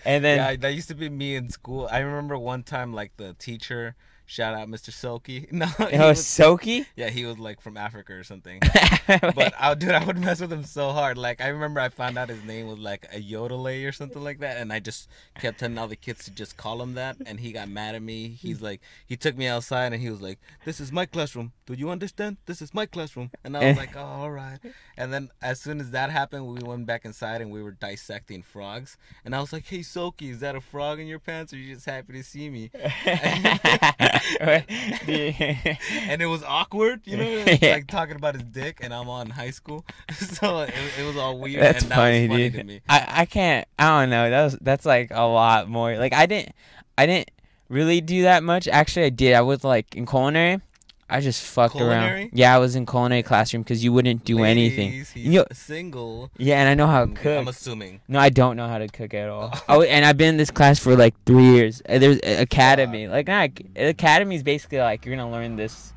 [0.06, 1.88] and then yeah, that used to be me in school.
[1.92, 3.96] I remember one time, like the teacher,
[4.32, 4.94] shout out Mr.
[4.94, 5.48] Silky.
[5.52, 6.86] No, he oh, was, Soki.
[6.96, 8.62] yeah, he was like from Africa or something.
[9.08, 11.18] But I, dude, I would mess with him so hard.
[11.18, 14.40] Like I remember, I found out his name was like a Yodelay or something like
[14.40, 15.10] that, and I just
[15.40, 17.18] kept telling all the kids to just call him that.
[17.26, 18.30] And he got mad at me.
[18.30, 18.66] He's hmm.
[18.66, 21.52] like, he took me outside and he was like, "This is my classroom.
[21.66, 22.38] Do you understand?
[22.46, 24.60] This is my classroom." And I was like, "Oh, all right."
[24.96, 28.44] And then as soon as that happened, we went back inside and we were dissecting
[28.44, 28.98] frogs.
[29.26, 31.60] And I was like, "Hey, Soki, is that a frog in your pants, or are
[31.60, 32.72] you just happy to see me?"
[36.08, 37.30] and it was awkward, you know,
[37.62, 37.74] Yeah.
[37.74, 41.38] like talking about his dick, and I'm on high school, so it, it was all
[41.40, 41.62] weird.
[41.64, 42.60] That's funny, funny dude.
[42.60, 42.82] to me.
[42.90, 43.68] I, I can't.
[43.78, 44.30] I don't know.
[44.30, 45.98] That was that's like a lot more.
[45.98, 46.54] Like I didn't.
[46.98, 47.32] I didn't
[47.70, 48.68] really do that much.
[48.68, 49.34] Actually, I did.
[49.34, 50.62] I was like in culinary.
[51.12, 52.22] I just fucked Culinary?
[52.22, 52.30] around.
[52.34, 54.92] Yeah, I was in culinary classroom because you wouldn't do anything.
[54.92, 56.32] He's You know- single.
[56.38, 57.40] Yeah, and I know how to cook.
[57.42, 58.02] I'm assuming.
[58.08, 59.54] No, I don't know how to cook at all.
[59.70, 61.82] oh, and I've been in this class for like three years.
[61.88, 65.94] Uh, There's academy, like not academy is basically like you're gonna learn this,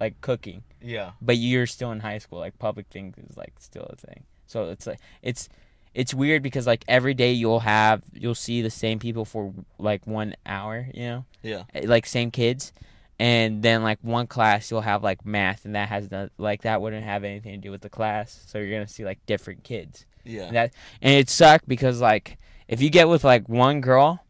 [0.00, 1.10] like cooking, Yeah.
[1.20, 2.38] but you're still in high school.
[2.38, 4.24] Like public things is like still a thing.
[4.46, 5.48] So it's like it's
[5.94, 10.06] it's weird because like every day you'll have you'll see the same people for like
[10.06, 11.64] one hour, you know, Yeah.
[11.74, 12.72] Uh, like same kids.
[13.18, 16.80] And then like one class you'll have like math and that has the like that
[16.80, 18.42] wouldn't have anything to do with the class.
[18.46, 20.04] So you're gonna see like different kids.
[20.24, 20.50] Yeah.
[20.50, 24.24] That and it sucked because like if you get with like one girl,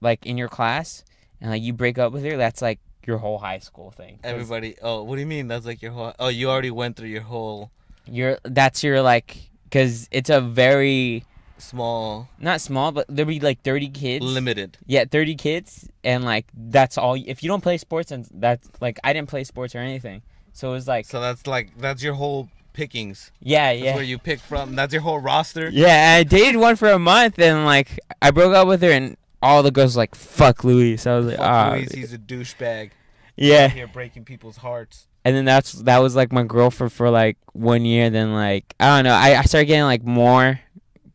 [0.00, 1.04] like in your class,
[1.40, 4.74] and like you break up with her, that's like your whole high school thing Everybody.
[4.82, 5.46] Oh, what do you mean?
[5.46, 6.12] That's like your whole.
[6.18, 7.70] Oh, you already went through your whole
[8.06, 11.24] You're that's your like because it's a very
[11.58, 14.24] small not small, but there'll be like thirty kids.
[14.24, 14.78] limited.
[14.86, 17.14] Yeah, thirty kids, and like that's all.
[17.14, 20.70] If you don't play sports, and that's like I didn't play sports or anything, so
[20.70, 23.32] it was like So that's like that's your whole pickings.
[23.40, 23.94] yeah, That's yeah.
[23.94, 24.74] where you pick from.
[24.76, 25.68] That's your whole roster.
[25.70, 29.16] Yeah, I dated one for a month, and like I broke up with her, and
[29.42, 30.96] all the girls were like fuck Louis.
[30.98, 32.90] So I was like, ah, Louis, he's a douchebag.
[33.36, 33.68] yeah.
[33.68, 35.08] Here breaking people's hearts.
[35.24, 38.10] and then that's that was like my girlfriend for like one year.
[38.10, 40.60] Then like I don't know, I, I started getting like more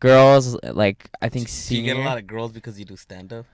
[0.02, 0.58] girls.
[0.64, 3.46] Like I think Do you get a lot of girls because you do stand up?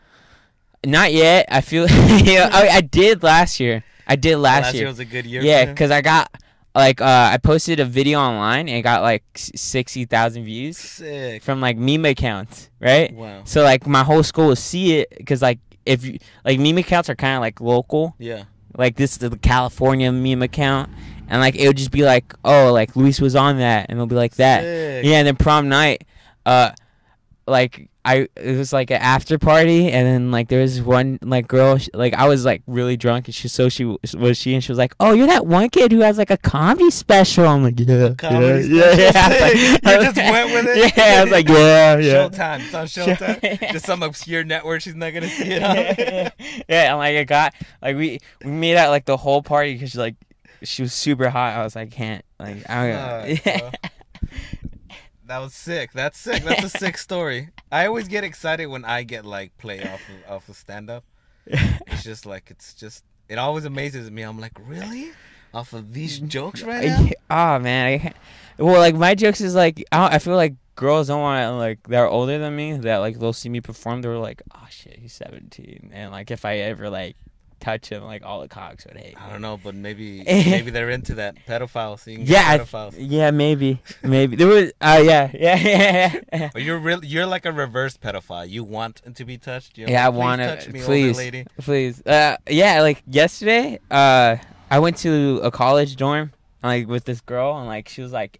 [0.86, 1.46] Not yet.
[1.50, 3.84] I feel yeah, I, I did last year.
[4.08, 4.62] I did last, year.
[4.64, 4.82] last year.
[4.84, 5.42] year was a good year.
[5.42, 6.32] yeah, because I got
[6.74, 11.44] like uh I posted a video online and it got like sixty thousand views sick.
[11.44, 13.14] from like meme accounts, right?
[13.14, 13.42] Wow.
[13.46, 17.10] So like my whole school will see it because like if you like meme accounts
[17.10, 18.44] are kind of like local, Yeah.
[18.78, 20.90] like this is the California meme account,
[21.28, 24.06] and like it would just be like, oh, like Luis was on that, and it'll
[24.08, 24.62] be like that.
[24.62, 25.06] Sick.
[25.06, 26.04] Yeah, and then prom night,
[26.48, 26.72] uh,
[27.46, 31.48] like I it was like an after party, and then like there was one like
[31.48, 34.64] girl, sh- like I was like really drunk, and she so she was she, and
[34.64, 37.46] she was like, oh, you're that one kid who has like a comedy special.
[37.48, 39.12] I'm like, yeah, Comedy yeah, yeah.
[39.16, 40.94] I like- You just went with it?
[40.98, 42.30] Yeah, I was like, yeah, yeah.
[42.30, 42.60] Showtime.
[42.66, 43.72] It's on Showtime.
[43.74, 45.76] Just some obscure network she's not gonna see it on.
[46.70, 49.96] yeah, and like I got like we we made out like the whole party because
[49.96, 50.16] like
[50.64, 51.56] she was super hot.
[51.58, 53.90] I was like, can't like I Fuck, bro.
[55.28, 55.92] That was sick.
[55.92, 56.44] That's sick.
[56.44, 57.50] That's a sick story.
[57.70, 61.04] I always get excited when I get like play off of, off of stand up.
[61.88, 64.22] It's just like it's just it always amazes me.
[64.22, 65.12] I'm like, really?
[65.54, 67.10] Off of these mm, jokes right now?
[67.30, 68.16] oh man, I can't.
[68.58, 71.88] well like my jokes is like I, I feel like girls don't want to like
[71.88, 75.14] they're older than me that like they'll see me perform they're like oh shit he's
[75.14, 77.16] 17 and like if I ever like
[77.60, 80.90] touch him like all the cocks would hate I don't know, but maybe maybe they're
[80.90, 82.96] into that pedophile seeing Yeah, pedophiles.
[82.98, 84.72] yeah, maybe, maybe there was.
[84.80, 86.50] Uh, yeah, yeah, yeah, yeah.
[86.54, 87.04] But you're real.
[87.04, 88.48] You're like a reverse pedophile.
[88.50, 89.78] You want to be touched.
[89.78, 90.72] You're Yeah, I like, "Please want touch to.
[90.74, 91.46] me, Please, lady.
[91.60, 92.06] please.
[92.06, 94.38] Uh, yeah, like yesterday, uh,
[94.70, 96.32] I went to a college dorm,
[96.64, 98.40] like with this girl, and like she was like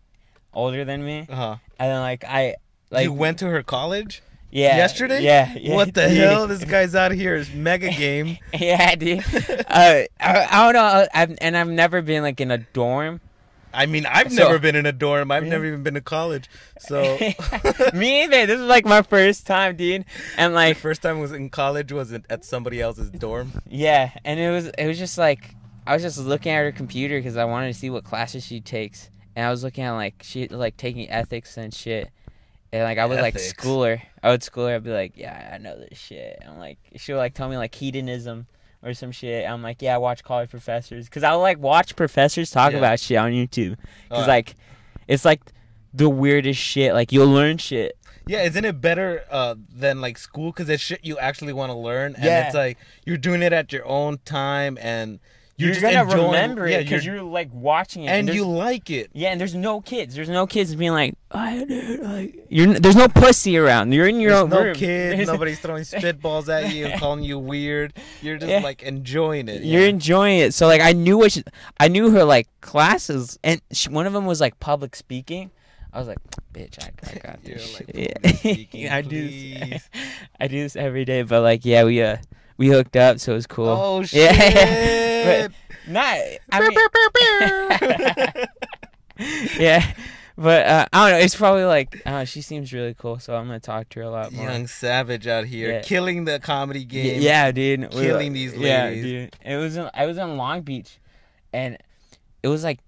[0.54, 1.56] older than me, Uh huh.
[1.80, 2.56] and then like I,
[2.92, 5.22] like you went to her college yeah yesterday.
[5.24, 5.76] Yeah, yeah.
[5.76, 6.18] What the dude.
[6.18, 6.48] hell?
[6.48, 8.38] This guy's out here is mega game.
[8.54, 9.24] yeah, dude.
[9.50, 11.08] uh, I, I don't know.
[11.14, 13.22] I've, and I've never been like in a dorm.
[13.74, 15.30] I mean, I've So- never been in a dorm.
[15.30, 16.50] I've never even been to college.
[16.80, 17.18] So
[17.94, 18.46] me either.
[18.48, 20.06] This is like my first time, dude.
[20.38, 23.52] And my like, first time was in college was at somebody else's dorm.
[23.68, 25.54] Yeah, and it was it was just like
[25.86, 28.62] I was just looking at her computer because I wanted to see what classes she
[28.62, 32.10] takes, and I was looking at like she like taking ethics and shit,
[32.72, 33.50] and like I would like Ethics.
[33.50, 34.02] school her.
[34.24, 34.76] I would school her.
[34.76, 36.42] I'd be like, yeah, I know this shit.
[36.48, 38.48] I'm like, she would like tell me like hedonism
[38.84, 39.50] or some shit.
[39.50, 42.80] I'm like, yeah, I watch college professors because I would like watch professors talk Yeah.
[42.80, 43.78] about shit on YouTube
[44.10, 44.56] because Uh, like
[45.08, 45.42] it's like
[45.94, 46.94] the weirdest shit.
[46.94, 47.98] Like you'll learn shit.
[48.28, 50.52] yeah, isn't it better uh, than like school?
[50.52, 52.46] Because it's shit you actually want to learn, and Yeah.
[52.48, 55.20] it's like you're doing it at your own time, and
[55.58, 58.28] you're, You're, just gonna enjoying, remember yeah, it because you're- you're, like watching it, and
[58.28, 59.10] there's- you like it.
[59.14, 60.14] Yeah, and there's no kids.
[60.14, 63.92] There's no kids being like, "I dude, like you're." There's no pussy around.
[63.92, 64.76] You're in your There's own no room.
[64.76, 65.16] kids.
[65.16, 67.94] There's- Nobody's throwing spitballs at you calling you weird.
[68.22, 68.60] You're just Yeah.
[68.60, 69.64] like enjoying it.
[69.64, 69.88] You're yeah.
[69.90, 70.54] enjoying it.
[70.54, 71.44] So like, I knew what she,
[71.80, 75.50] I knew her like classes, and she, one of them was like public speaking.
[75.92, 76.20] I was like,
[76.54, 79.28] "Bitch, I, I got this like, shit." Speaking, I do.
[79.28, 79.90] This,
[80.40, 82.18] I do this every day, but like, yeah, we uh,
[82.58, 83.68] we hooked up, so it was cool.
[83.68, 84.36] Oh shit!
[84.36, 85.48] Yeah.
[85.88, 86.18] Not.
[86.52, 86.74] I mean,
[89.60, 89.94] yeah,
[90.38, 91.24] but uh, I don't know.
[91.26, 94.10] It's probably like uh, she seems really cool, so I'm gonna talk to her a
[94.10, 94.46] lot more.
[94.50, 95.82] Young Savage out here, Yeah.
[95.82, 97.22] killing the comedy game.
[97.22, 97.94] Yeah, dude.
[97.94, 99.36] We- killing these Yeah, dude.
[99.44, 101.00] It was in, I was in Long Beach,
[101.54, 101.78] and
[102.44, 102.80] it was like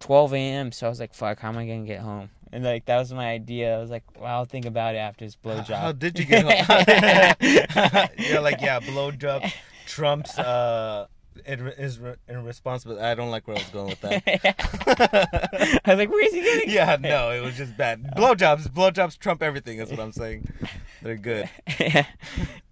[0.00, 0.72] 12 a.m.
[0.72, 3.12] So I was like, "Fuck, how am I gonna get home?" And like that was
[3.12, 3.76] my idea.
[3.76, 6.44] I was like, "Well, I'll think about it after this blowjob." How did you get
[6.44, 8.08] home?
[8.18, 9.52] You're like, yeah, blowjob
[9.86, 11.06] trumps uh,
[11.46, 13.00] it is re- irresponsible.
[13.00, 15.80] I don't like where I was going with that.
[15.84, 18.02] I was like, "Where's he getting?" yeah, no, it was just bad.
[18.16, 19.78] Blowjobs, blowjobs trump everything.
[19.78, 20.48] That's what I'm saying.
[21.02, 21.48] They're good.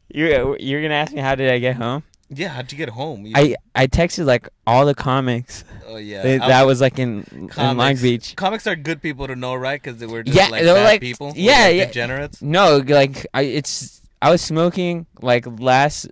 [0.09, 2.03] you're you're gonna ask me how did I get home?
[2.29, 3.25] Yeah, how'd you get home?
[3.27, 5.65] You- I I texted like all the comics.
[5.87, 7.25] oh yeah, They- that was like in
[7.57, 8.35] in Long Beach.
[8.37, 9.81] Comics are good people to know, right?
[9.81, 11.33] Because they were just Yeah, like they're bad like- people.
[11.37, 11.85] Yeah, like yeah.
[11.87, 12.43] degenerates.
[12.43, 16.09] No, like I it's I was smoking like last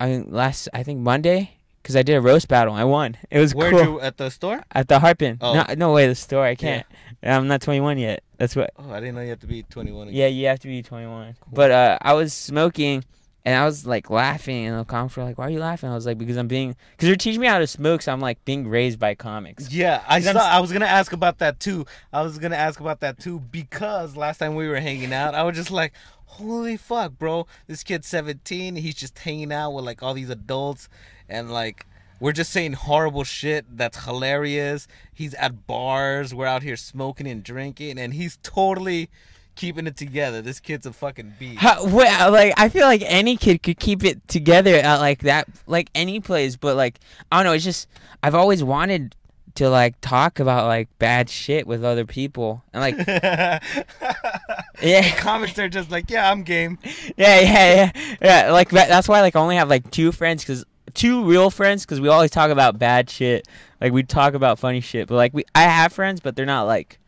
[0.00, 2.72] I last I think Monday because I did a roast battle.
[2.74, 3.16] I won.
[3.30, 4.62] It was Where'd cool you at the store?
[4.72, 5.36] at the Harpin.
[5.40, 5.52] Oh.
[5.54, 6.06] No, no way.
[6.06, 6.44] The store.
[6.46, 6.86] I can't.
[7.24, 8.22] I'm not 21 yet.
[8.38, 8.70] That's what.
[8.78, 10.08] Oh, I didn't know you had to be 21.
[10.08, 10.18] again.
[10.18, 11.36] Yeah, you have to be 21.
[11.52, 13.04] But uh, I was smoking.
[13.44, 15.94] And I was like laughing, and the comics were like, "Why are you laughing?" I
[15.94, 18.44] was like, "Because I'm being, because they're teaching me how to smoke, so I'm like
[18.44, 20.60] being raised by comics." Yeah, I saw.
[20.60, 21.84] was gonna ask about that too.
[22.12, 25.42] I was gonna ask about that too because last time we were hanging out, I
[25.42, 25.92] was just like,
[26.26, 27.48] "Holy fuck, bro!
[27.66, 28.76] This kid's 17.
[28.76, 30.88] He's just hanging out with like all these adults,
[31.28, 31.86] and like
[32.20, 34.86] we're just saying horrible shit that's hilarious.
[35.12, 36.32] He's at bars.
[36.32, 39.10] We're out here smoking and drinking, and he's totally
[39.54, 40.42] keeping it together.
[40.42, 41.60] This kid's a fucking beast.
[41.60, 45.48] How, wait, like I feel like any kid could keep it together at like that,
[45.66, 46.56] like any place.
[46.56, 46.98] But like
[47.30, 47.88] I don't know, it's just
[48.22, 49.16] I've always wanted
[49.56, 53.06] to like talk about like bad shit with other people, and like
[54.82, 56.78] yeah, Comics are just like, yeah, I'm game.
[57.16, 58.52] yeah, yeah, yeah, yeah.
[58.52, 61.84] Like that, that's why like I only have like two friends, cause two real friends,
[61.86, 63.46] cause we always talk about bad shit.
[63.80, 66.64] Like we talk about funny shit, but like we I have friends, but they're not
[66.64, 66.98] like.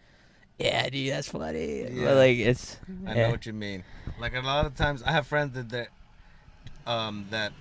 [0.58, 1.82] Yeah, dude, that's funny.
[1.90, 2.04] Yeah.
[2.04, 2.76] But, like it's.
[3.06, 3.26] I yeah.
[3.26, 3.84] know what you mean.
[4.20, 5.88] Like a lot of times, I have friends that that
[6.86, 7.52] um that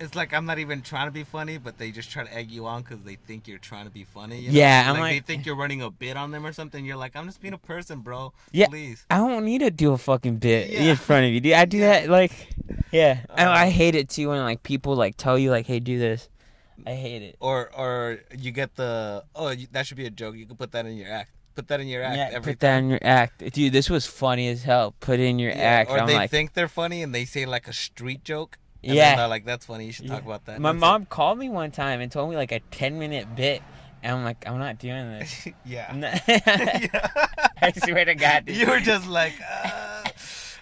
[0.00, 2.50] it's like I'm not even trying to be funny, but they just try to egg
[2.50, 4.40] you on because they think you're trying to be funny.
[4.40, 4.54] You know?
[4.58, 6.84] Yeah, I'm like, like- they think you're running a bit on them or something.
[6.84, 8.32] You're like, I'm just being a person, bro.
[8.50, 8.66] Yeah.
[8.68, 9.04] please.
[9.10, 10.80] I don't need to do a fucking bit Yeah.
[10.80, 11.40] in front of you.
[11.40, 11.52] dude.
[11.52, 12.32] I do that like,
[12.90, 13.20] yeah.
[13.36, 15.98] And Uh, I hate it too when like people like tell you like, hey, do
[15.98, 16.28] this.
[16.86, 17.36] I hate it.
[17.40, 20.34] Or or you get the oh you, that should be a joke.
[20.34, 21.30] You can put that in your act.
[21.54, 22.16] Put that in your act.
[22.16, 23.72] Yeah, put that in your act, dude.
[23.72, 24.94] This was funny as hell.
[25.00, 25.90] Put it in your Yeah, act.
[25.90, 28.56] Or I'm they like, think they're funny and they say like a street joke.
[28.82, 29.26] And yeah.
[29.26, 29.86] Like, that's funny.
[29.86, 30.58] You should talk about that.
[30.60, 33.62] My mom called me one time and told me like a ten minute bit,
[34.02, 35.48] and I'm like, I'm not doing this.
[35.66, 35.92] yeah.
[36.28, 37.08] Yeah.
[37.62, 38.56] I swear to God, dude.
[38.56, 40.04] You were just like, uh,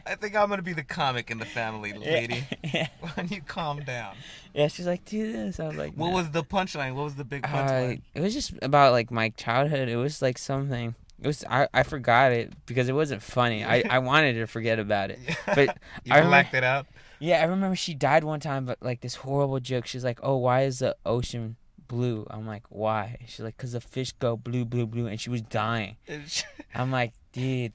[0.09, 2.45] I think I'm gonna be the comic in the family, lady.
[2.65, 2.89] Yeah.
[3.15, 4.15] When you calm down.
[4.55, 5.59] yeah, she's like, do this.
[5.61, 6.95] I was like, What "No." was the punchline?
[6.95, 8.03] What was the big Uh, punchline?
[8.15, 9.89] it was just about like my childhood.
[9.89, 10.95] It was like something.
[11.21, 13.65] It was I, I forgot it because it wasn't funny.
[13.65, 15.19] I, I wanted to forget about it.
[15.47, 16.87] But you I blacked it out.
[17.19, 19.87] yeah, I remember she died one time, but like this horrible joke.
[19.87, 21.57] She's like, "Oh, why is the ocean
[21.89, 25.29] blue?" I'm like, "Why?" She's like, "Cause the fish go blue, blue, blue," and she
[25.31, 25.97] was dying.
[26.75, 27.73] I'm like, dude,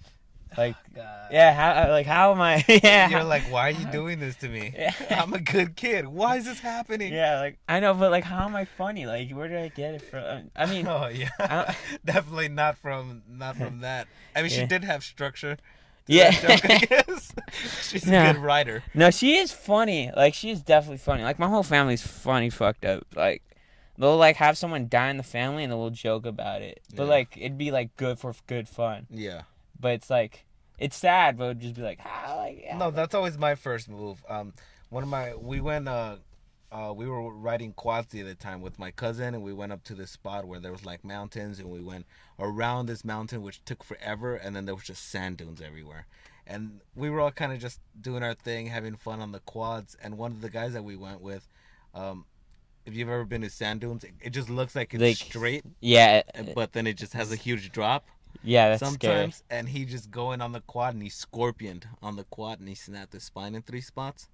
[0.58, 2.64] like, oh, yeah, how uh, like how am I?
[2.84, 4.74] yeah, You're like, why are you doing this to me?
[4.78, 4.94] Yeah.
[5.22, 6.08] I'm a good kid.
[6.08, 7.14] Why is this happening?
[7.14, 9.06] yeah, like I know, but like, how am I funny?
[9.06, 10.24] Like, where did I get it from?
[10.24, 11.74] Um, I mean, Oh yeah,
[12.06, 14.08] definitely not from not from that.
[14.36, 15.58] I mean, she did have structure.
[16.06, 16.32] Yeah.
[16.32, 17.32] joke, I guess
[17.90, 18.84] she's a good writer.
[18.94, 20.12] No, she is funny.
[20.16, 21.24] Like she is definitely funny.
[21.24, 23.06] Like my whole family's funny, fucked up.
[23.16, 23.42] Like
[23.98, 26.82] they'll like have someone die in the family and they'll joke about it.
[26.96, 27.10] But Yeah.
[27.10, 29.08] like it'd be like good for good fun.
[29.10, 29.44] Yeah.
[29.84, 30.46] But it's like
[30.80, 32.78] it's sad, but just be like, ah, like yeah.
[32.78, 34.24] No, that's always my first move.
[34.30, 34.54] Um,
[34.90, 36.16] one of my we went uh,
[36.72, 39.84] uh, we were riding quads the other time with my cousin, and we went up
[39.84, 42.06] to this spot where there was like mountains, and we went
[42.40, 46.08] around this mountain, which took forever, and then there was just sand dunes everywhere,
[46.48, 49.98] and we were all kind of just doing our thing, having fun on the quads,
[50.02, 51.46] and one of the guys that we went with,
[51.94, 52.26] um.
[52.86, 56.24] If you've ever been to sand dunes, it, just looks like it's Like, straight, yeah,
[56.54, 58.06] but then it just has a huge drop
[58.42, 58.70] yeah.
[58.70, 59.16] That's scary.
[59.16, 59.44] sometimes.
[59.50, 62.76] And he just going on the quad and he scorpioned on the quad and he
[62.76, 64.30] snapped his spine in three spots.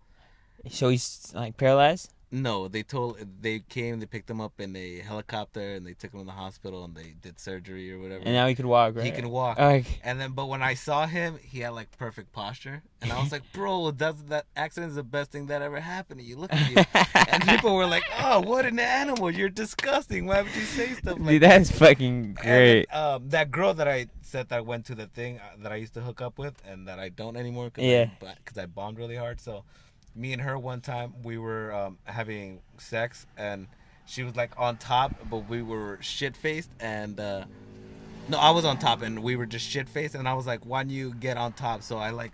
[0.70, 2.12] So he's like paralyzed.
[2.32, 6.14] No, they told they came, they picked him up in a helicopter and they took
[6.14, 8.24] him to the hospital and they did surgery or whatever.
[8.24, 9.06] And now he could walk, right?
[9.06, 9.58] he can walk.
[9.58, 13.20] Like, and then, but when I saw him, he had like perfect posture, and I
[13.20, 16.38] was like, "Bro, that's that accident is the best thing that ever happened to you.
[16.38, 16.84] Look at you."
[17.32, 19.32] and people were like, "Oh, what an animal!
[19.32, 20.28] You're disgusting.
[20.28, 22.86] Why would you say stuff like dude, that?" that's fucking great.
[22.92, 25.78] And, um, that girl that I said that went to the thing uh, that I
[25.78, 28.10] used to hook up with, and that I don't anymore because Yeah.
[28.22, 29.42] I, because I bombed really hard.
[29.42, 29.64] So,
[30.16, 33.68] me and her one time we were um, having sex, and
[34.06, 37.46] she was like on top, but we were shit faced, and uh,
[38.28, 40.66] no, I was on top, and we were just shit faced, and I was like,
[40.66, 42.32] "Why don't you get on top?" So I like.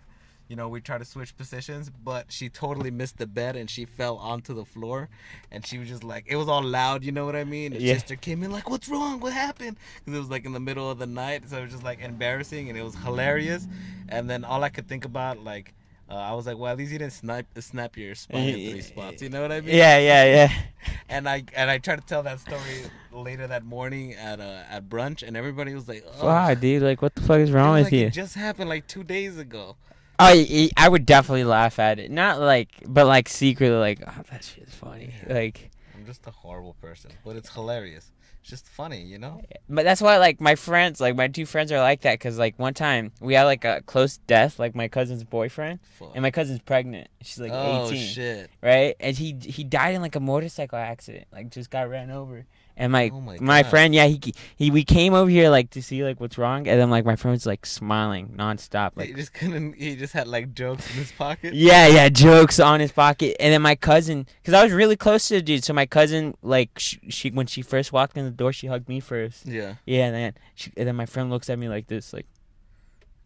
[0.48, 3.84] You know, we tried to switch positions, but she totally missed the bed and she
[3.84, 5.10] fell onto the floor.
[5.52, 7.74] And she was just like, it was all loud, you know what I mean?
[7.74, 7.96] And Yeah.
[7.96, 9.20] sister came in like, "What's wrong?
[9.20, 11.72] What happened?" Because it was like in the middle of the night, so it was
[11.72, 13.68] just like embarrassing and it was hilarious.
[14.08, 15.74] And then all I could think about, like,
[16.10, 18.82] uh, I was like, "Well, at least you didn't snap snap your spine in three
[18.82, 19.76] spots." You know what I mean?
[19.76, 20.52] Yeah, yeah, yeah.
[21.10, 24.88] And I and I tried to tell that story later that morning at uh, at
[24.90, 27.86] brunch, and everybody was like, "Oh, Wow, dude, like what the fuck is wrong with
[27.86, 28.08] like you?
[28.08, 29.78] It just happened like two days ago.
[30.20, 32.10] I I would definitely laugh at it.
[32.12, 35.14] Not like, but like secretly, like, oh, that shit's funny.
[35.28, 38.12] Like, I'm just a horrible person, but it's hilarious.
[38.46, 39.42] Just funny, you know?
[39.68, 42.20] but that's why like my friends, like my two friends are like that.
[42.20, 46.12] Cause like one time we had like a close death, like my cousin's boyfriend, Fuck.
[46.14, 47.08] and my cousin's pregnant.
[47.22, 48.52] She's like oh 18, shit!
[48.62, 48.96] right?
[49.00, 51.26] And he he died in like a motorcycle accident.
[51.34, 52.46] Like just got ran over.
[52.78, 53.70] And my Oh my my God.
[53.70, 54.20] friend, yeah, he
[54.58, 57.16] he we came over here like to see like what's wrong, and then like my
[57.16, 59.76] friend was like smiling nonstop, Like he just couldn't.
[59.78, 61.54] He just had like jokes in his pocket.
[61.54, 63.38] Yeah, yeah, jokes on his pocket.
[63.40, 66.36] And then my cousin, because I was really close to the dude, so my cousin,
[66.42, 69.46] like, she, she when she first walked in the door, she hugged me first.
[69.46, 69.76] Yeah.
[69.86, 72.26] Yeah, and then she, and then my friend looks at me like this, like,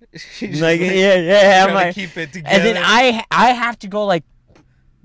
[0.13, 1.65] just, like, yeah, yeah.
[1.67, 2.53] I'm like, keep it together.
[2.55, 4.23] and then I I have to go like,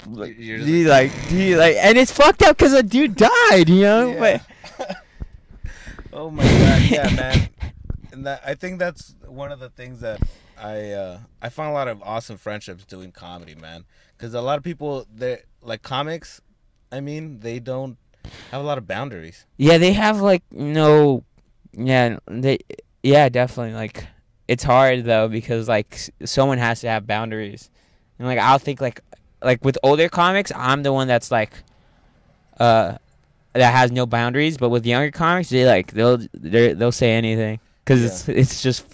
[0.07, 3.68] like, You're just dude, like, he like, and it's fucked up because a dude died,
[3.68, 4.12] you know.
[4.12, 4.40] Yeah.
[4.78, 4.96] But
[6.12, 7.48] oh my god, yeah, man.
[8.12, 10.20] And that I think that's one of the things that
[10.61, 13.85] I uh, I found a lot of awesome friendships doing comedy, man.
[14.16, 16.40] Because a lot of people, they like comics.
[16.92, 17.96] I mean, they don't
[18.50, 19.46] have a lot of boundaries.
[19.57, 21.24] yeah, they have like no,
[21.72, 22.59] yeah, they,
[23.02, 23.74] yeah, definitely.
[23.74, 24.07] Like,
[24.46, 27.70] it's hard though because like someone has to have boundaries,
[28.18, 29.00] and like I'll think like,
[29.44, 31.52] like with older comics, I'm the one that's like,
[32.59, 32.96] uh,
[33.52, 34.57] that has no boundaries.
[34.57, 38.85] But with younger comics, they like they'll they they'll say anything because it's it's just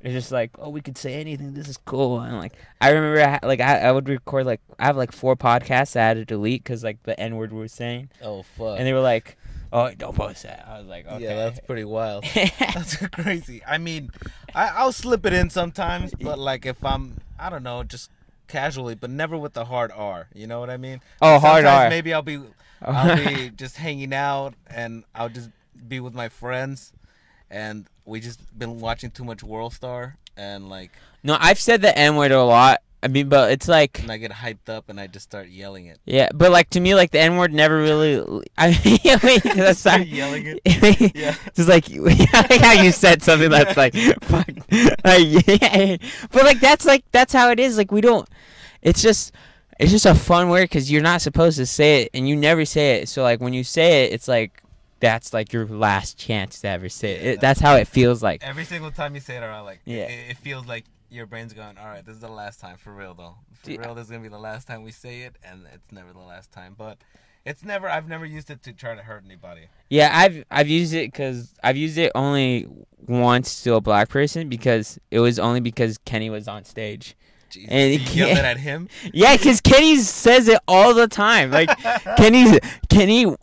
[0.00, 1.54] It's just like, oh, we could say anything.
[1.54, 2.18] This is cool.
[2.20, 5.36] And like, I remember, I, like, I, I would record like I have like four
[5.36, 8.78] podcasts I had to delete because like the N word we were saying, Oh fuck.
[8.78, 9.36] and they were like,
[9.72, 10.66] oh, don't post that.
[10.68, 11.22] I was like, okay.
[11.22, 12.24] Yeah, that's pretty wild.
[12.58, 13.62] That's crazy.
[13.64, 14.10] I mean,
[14.54, 18.10] I, I'll slip it in sometimes, but like if I'm, I don't know, just
[18.52, 20.28] casually, but never with the hard R.
[20.34, 21.00] You know what I mean?
[21.20, 21.88] oh, hard R.
[21.88, 22.38] Maybe I'll be,
[22.82, 25.50] I'll be just hanging out, and I'll just
[25.88, 26.92] be with my friends,
[27.50, 30.92] and we just been watching too much World Star, and like,
[31.24, 32.82] no, I've said the N word a lot.
[33.04, 35.86] I mean, but it's like, and I get hyped up, and I just start yelling
[35.86, 35.98] it.
[36.04, 38.44] yeah, but like to me, like the N word never really.
[38.56, 40.06] I mean, wait, that's Start not.
[40.08, 41.12] yelling it.
[41.16, 41.34] Yeah.
[41.54, 41.86] Just like
[42.60, 44.46] how you said something that's like fuck,
[45.04, 45.96] like, yeah.
[46.30, 47.76] but like that's like that's how it is.
[47.76, 48.28] Like we don't.
[48.82, 49.34] It's just
[49.80, 52.64] it's just a fun word because you're not supposed to say it and you never
[52.64, 53.08] say it.
[53.08, 54.62] So like when you say it, it's like
[55.00, 57.26] that's like your last chance to ever say it.
[57.26, 58.44] It that's how it feels like.
[58.44, 60.04] Every single time you say it, around like, Yeah.
[60.04, 62.92] it, it feels like your brain's going, all right, this is the last time for
[62.92, 63.36] real though.
[63.60, 65.92] For Dude, real, this is gonna be the last time we say it, and it's
[65.92, 66.74] never the last time.
[66.76, 66.98] But
[67.44, 67.88] it's never.
[67.88, 69.66] I've never used it to try to hurt anybody.
[69.90, 72.66] Yeah, I've I've used it because I've used it only
[73.06, 77.16] once to a black person because it was only because Kenny was on stage.
[77.50, 78.88] Jesus, And it yelled at him.
[79.12, 81.50] Yeah, because Kenny says it all the time.
[81.50, 81.68] Like
[82.16, 83.36] Kenny, Kenny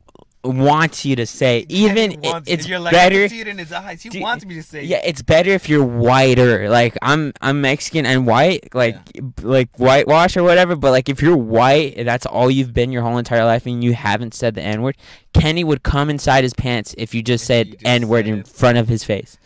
[0.44, 3.28] wants you to say, even it, it's you're like, better.
[3.28, 4.02] see it in his eyes.
[4.02, 4.84] He Dude, wants me to say.
[4.84, 6.70] Yeah, it's better if you're whiter.
[6.70, 8.98] Like I'm, I'm Mexican and white, like
[9.42, 10.76] like whitewash or whatever.
[10.76, 13.84] But like if you're white, and that's all you've been your whole entire life, and
[13.84, 14.98] you haven't said the N word,
[15.34, 18.78] Kenny would come inside his pants if you just If said N word in front
[18.78, 19.38] of his face.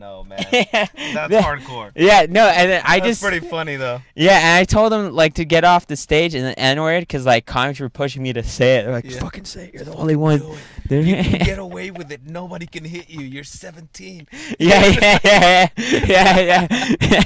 [0.00, 0.38] No, man.
[0.50, 1.92] That's hardcore.
[1.94, 4.00] yeah, no, and then I That's just pretty funny though.
[4.14, 7.00] Yeah, and I told him like to get off the stage and the N word
[7.00, 8.84] because like comics were pushing me to say it.
[8.84, 9.20] They're like, Yeah.
[9.20, 9.74] "Fucking say it!
[9.74, 10.58] You're the only one." Do it.
[10.88, 12.22] They're- You can get away with it.
[12.24, 13.20] Nobody can hit you.
[13.20, 14.26] You're 17.
[14.58, 15.68] yeah, yeah, yeah,
[16.06, 16.66] yeah,
[17.00, 17.24] yeah,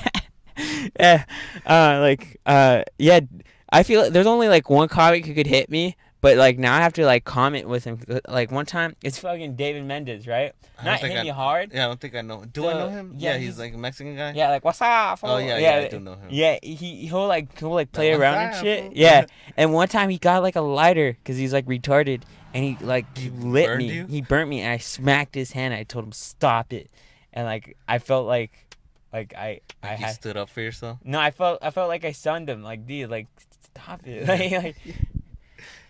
[0.99, 1.25] yeah.
[1.65, 3.21] Uh, like, uh, yeah.
[3.71, 6.75] I feel like there's only like one comic who could hit me, but like now
[6.75, 8.01] I have to like comment with him.
[8.27, 10.53] Like one time, it's fucking David Mendez, right?
[10.79, 11.73] I Not hit I- me hard.
[11.73, 12.45] Yeah, I don't think I know.
[12.45, 13.15] Do I know him?
[13.17, 14.33] yeah, Yeah, he's, he's- like a Mexican guy.
[14.35, 15.19] Yeah, like what's up?
[15.23, 16.29] Oh fool?" yeah, yeah, I do know him.
[16.31, 18.97] Yeah, he he'll like he'll like play Like, around "What's and shit.
[18.97, 22.23] Yeah, and one time he got like a lighter because he's like retarded,
[22.55, 23.93] and he like he lit me.
[23.93, 24.07] you?
[24.07, 25.75] He burnt me, and I smacked his hand.
[25.75, 26.91] I told him stop it,
[27.33, 28.51] and like I felt like
[29.13, 30.99] like I I Like you had stood up for yourself.
[31.05, 32.63] no, I felt I felt like I stunned him.
[32.63, 33.29] Like dude, like
[33.77, 34.27] stop it.
[34.29, 34.77] like, like,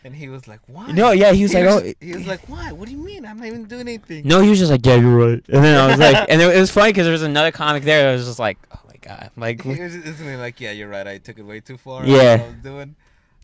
[0.04, 1.94] And he was like, "Why?" no, yeah, he was he like was, oh.
[2.00, 2.72] he was like, "Why?
[2.72, 3.24] What do you mean?
[3.24, 5.42] I'm not even doing anything." no, he was just like, yeah, you're right.
[5.48, 7.84] And then I was like, and it, it was funny because there was another comic
[7.84, 10.72] there that was just like, oh my god, like, He was just instantly like, "Yeah,
[10.72, 11.06] you're right.
[11.06, 12.36] I took it way too far." Yeah.
[12.36, 12.96] What I was doing.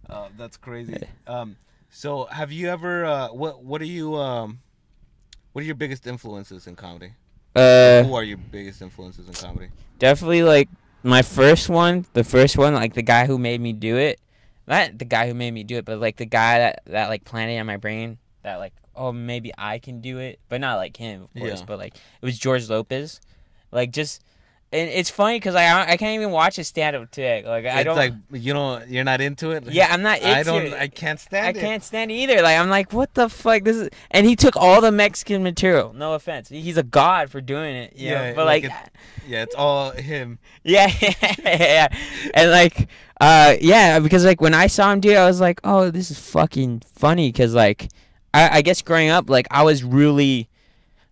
[0.09, 0.97] Uh, that's crazy.
[1.27, 1.57] Um,
[1.89, 3.05] so have you ever?
[3.07, 4.17] Uh, what What are you?
[4.17, 4.61] Um,
[5.53, 7.13] what are your biggest influences in comedy?
[7.57, 9.69] uh, Who are your biggest influences in comedy?
[9.99, 10.69] definitely like
[11.03, 14.21] my first one, the first one, like the guy who made me do it.
[14.71, 17.25] Not the guy who made me do it, but like the guy that that like
[17.25, 20.97] planted in my brain that like oh maybe I can do it, but not like
[20.97, 21.65] him of course, Yeah.
[21.67, 23.21] but like it was George Lopez,
[23.73, 24.23] like just.
[24.73, 27.43] And it's funny because I I can't even watch his stand up today.
[27.45, 27.97] Like I it's don't.
[27.97, 29.65] like you know you're not into it.
[29.69, 30.19] yeah, I'm not.
[30.21, 30.63] Into I don't.
[30.67, 30.73] It.
[30.75, 31.57] I can't stand I it.
[31.61, 32.41] can't stand either.
[32.41, 33.65] Like I'm like, what the fuck?
[33.65, 35.93] This is, and he took all the Mexican material.
[35.93, 37.95] No offense, he's a god for doing it.
[37.97, 38.37] You Yeah, know?
[38.37, 38.73] but like like,
[39.27, 40.39] Yeah, it's all him.
[40.63, 40.89] yeah,
[41.45, 41.89] yeah,
[42.33, 42.87] and like,
[43.21, 46.11] uh, yeah, because like when I saw him do it, I was like, oh, this
[46.11, 47.31] is fucking funny.
[47.33, 47.89] Cause like,
[48.33, 50.49] I, I guess growing up, like I was really,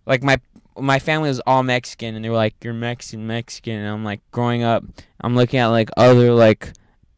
[0.05, 0.39] like my
[0.77, 4.21] my family was all Mexican, and they were like, you're Mexican, Mexican, and I'm like,
[4.31, 4.83] growing up,
[5.21, 6.73] I'm looking at like other like,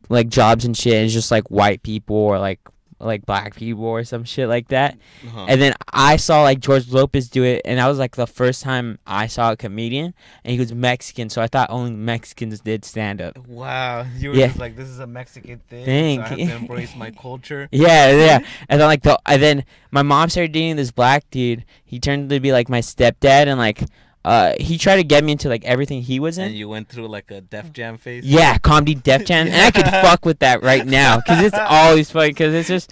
[0.09, 2.59] like jobs and shit, and it's just like white people or like
[3.01, 4.97] like black people or some shit like that.
[5.27, 5.45] Uh-huh.
[5.49, 8.61] And then I saw like George Lopez do it, and that was like the first
[8.63, 12.85] time I saw a comedian, and he was Mexican, so I thought only Mexicans did
[12.85, 13.37] stand up.
[13.47, 14.47] Wow, you were Yeah.
[14.47, 15.85] just like, this is a Mexican thing.
[15.85, 16.19] Thing.
[16.19, 17.67] So I have to embrace my culture.
[17.71, 18.39] Yeah, yeah.
[18.69, 21.65] And then like the and then my mom started dating this black dude.
[21.83, 23.83] He turned to be like my stepdad, and like
[24.23, 26.47] uh he tried to get me into like everything he was in.
[26.47, 28.25] And you went through like a Def Jam phase.
[28.25, 32.11] Yeah, comedy Def Jam, and I could fuck with that right now because it's always
[32.11, 32.91] funny because it's just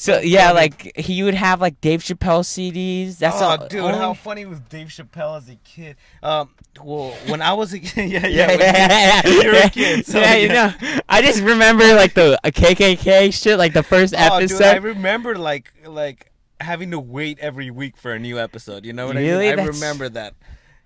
[0.00, 0.48] so yeah.
[0.48, 0.54] funny.
[0.54, 3.18] Like he would have like Dave Chappelle CDs.
[3.18, 3.68] That's oh, all.
[3.68, 5.96] dude, only- how funny was Dave Chappelle as a kid?
[6.22, 6.50] Um,
[6.82, 9.70] well, when I was a kid, yeah, yeah, yeah, yeah, when yeah, you were a
[9.70, 10.06] kid.
[10.06, 10.72] So, yeah, you know,
[11.08, 14.58] I just remember like the uh, KKK shit, like the first Oh, episode.
[14.58, 16.30] dude, I remember like like
[16.64, 18.84] having to wait every week for a new episode.
[18.84, 19.48] You know what Really?
[19.50, 19.64] I mean?
[19.64, 20.34] I remember that.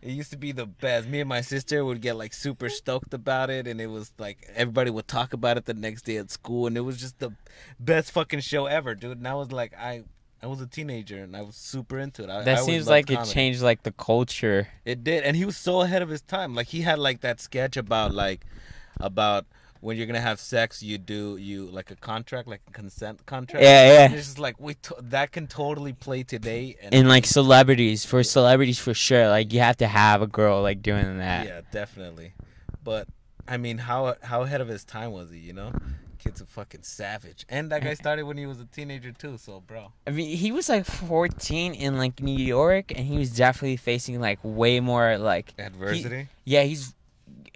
[0.00, 1.08] It used to be the best.
[1.08, 4.48] Me and my sister would get like super stoked about it, and it was like
[4.54, 7.32] everybody would talk about it the next day at school, and it was just the
[7.80, 9.18] best fucking show ever, dude.
[9.18, 10.04] And I was like, I
[10.40, 12.30] I was a teenager and I was super into it.
[12.30, 14.68] I, I That always seems like it changed like the culture.
[14.84, 16.54] It did, and he was so ahead of his time.
[16.54, 18.46] Like he had like that sketch about like
[19.00, 19.46] about
[19.80, 23.62] when you're gonna have sex, you do you like a contract, like a consent contract.
[23.64, 24.04] Yeah, yeah.
[24.06, 26.76] And it's just like we to- that can totally play today.
[26.82, 30.62] And, And like celebrities, for celebrities for sure, like you have to have a girl
[30.62, 31.46] like doing that.
[31.46, 32.32] yeah, definitely.
[32.82, 33.08] But
[33.46, 35.38] I mean, how how ahead of his time was he?
[35.38, 35.72] You know,
[36.18, 39.38] kid's a fucking savage, and that guy started when he was a teenager too.
[39.38, 43.30] So, bro, I mean, he was like 14 in like New York, and he was
[43.30, 46.28] definitely facing like way more like adversity.
[46.44, 46.62] yeah.
[46.64, 46.94] He's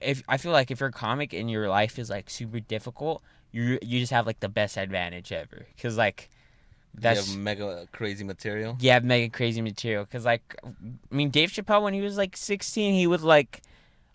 [0.05, 3.22] if I feel like if you're a comic and your life is like super difficult,
[3.50, 6.30] you you just have like the best advantage ever because like
[6.94, 8.76] That's that's mega crazy material.
[8.80, 12.94] Yeah, mega crazy material because like I mean Dave Chappelle when he was like 16
[12.94, 13.62] he would like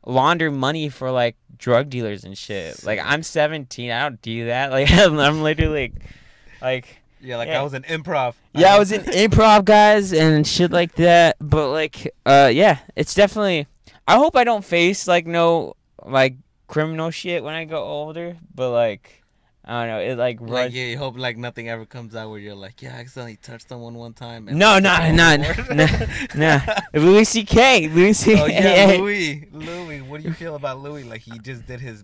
[0.05, 2.83] launder money for like drug dealers and shit.
[2.83, 4.71] Like I'm 17, I don't do that.
[4.77, 5.93] Like I'm literally like
[6.61, 7.01] like.
[7.19, 7.61] Yeah, like Yeah.
[7.61, 8.35] I was an improv.
[8.53, 11.35] Yeah, I was in improv guys and shit like that.
[11.39, 13.65] But like, uh, yeah, it's definitely.
[14.07, 15.73] I hope I don't face like no
[16.09, 16.35] like
[16.67, 18.37] criminal shit when I go older.
[18.53, 19.23] But like,
[19.63, 19.99] I don't know.
[19.99, 22.95] It like Like, yeah, you hope like nothing ever comes out where you're like, yeah,
[22.95, 24.45] I accidentally touched someone one time.
[24.45, 25.87] No, no, no, no,
[26.35, 26.59] no.
[26.93, 27.89] Louis C.K.
[27.89, 28.41] Louis C.K.
[28.41, 29.47] Oh yeah, Louis.
[29.51, 31.03] Louis, what do you feel about Louis?
[31.03, 32.03] Like he just did his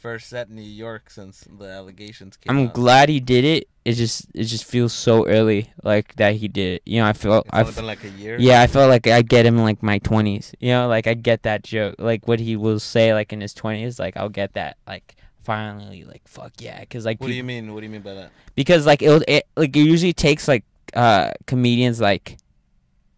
[0.00, 2.74] first set in New York since the allegations came I'm out.
[2.74, 3.68] glad he did it.
[3.84, 6.82] It just it just feels so early like that he did it.
[6.84, 8.36] You know, I felt I been like a year.
[8.38, 10.52] Yeah, I felt like I get him in like my twenties.
[10.60, 13.54] You know, like I get that joke, like what he will say, like in his
[13.54, 13.98] twenties.
[13.98, 17.72] Like I'll get that, like finally, like fuck yeah, because like What do you mean?
[17.72, 18.30] What do you mean by that?
[18.54, 22.36] because like it'll, it like it usually takes like uh comedians like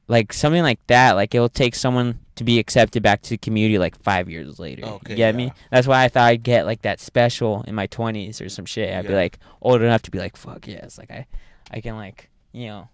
[0.08, 1.12] like something like that.
[1.12, 4.84] Like it'll take someone to be accepted back to the community like five years later.
[4.84, 5.46] Okay, you get yeah.
[5.46, 5.52] me?
[5.70, 8.94] That's why I thought I'd get like that special in my twenties or some shit.
[8.94, 11.26] I'd be like old enough to be like fuck yes, like I
[11.70, 12.88] I can like you know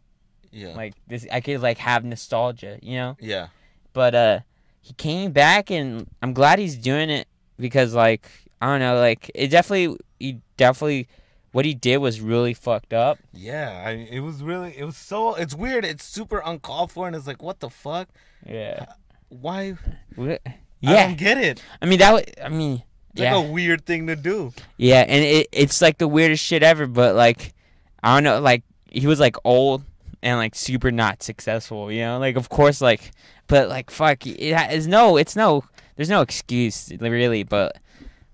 [0.50, 0.74] Yeah.
[0.74, 2.78] like this I could like have nostalgia.
[2.82, 3.48] You know yeah.
[3.92, 4.40] but uh
[4.80, 7.28] he came back and I'm glad he's doing it
[7.58, 8.30] because like
[8.60, 11.08] I don't know like it definitely he definitely
[11.52, 13.18] what he did was really fucked up.
[13.32, 13.82] Yeah.
[13.86, 14.76] I, it was really.
[14.76, 15.34] It was so.
[15.34, 15.84] It's weird.
[15.84, 18.08] It's super uncalled for, and it's like, what the fuck?
[18.46, 18.86] Yeah.
[19.28, 19.76] Why?
[20.16, 21.62] Wha- I don't get it.
[21.82, 23.34] I mean that was I mean It's yeah.
[23.34, 24.52] like a weird thing to do.
[24.76, 27.54] yeah, and it it's like the weirdest shit ever but like
[28.02, 29.84] I don't know like he was like old
[30.22, 32.18] and like super not successful, you know?
[32.18, 33.10] Like of course like
[33.46, 35.64] but like fuck it is no it's no
[35.96, 37.76] there's no excuse really but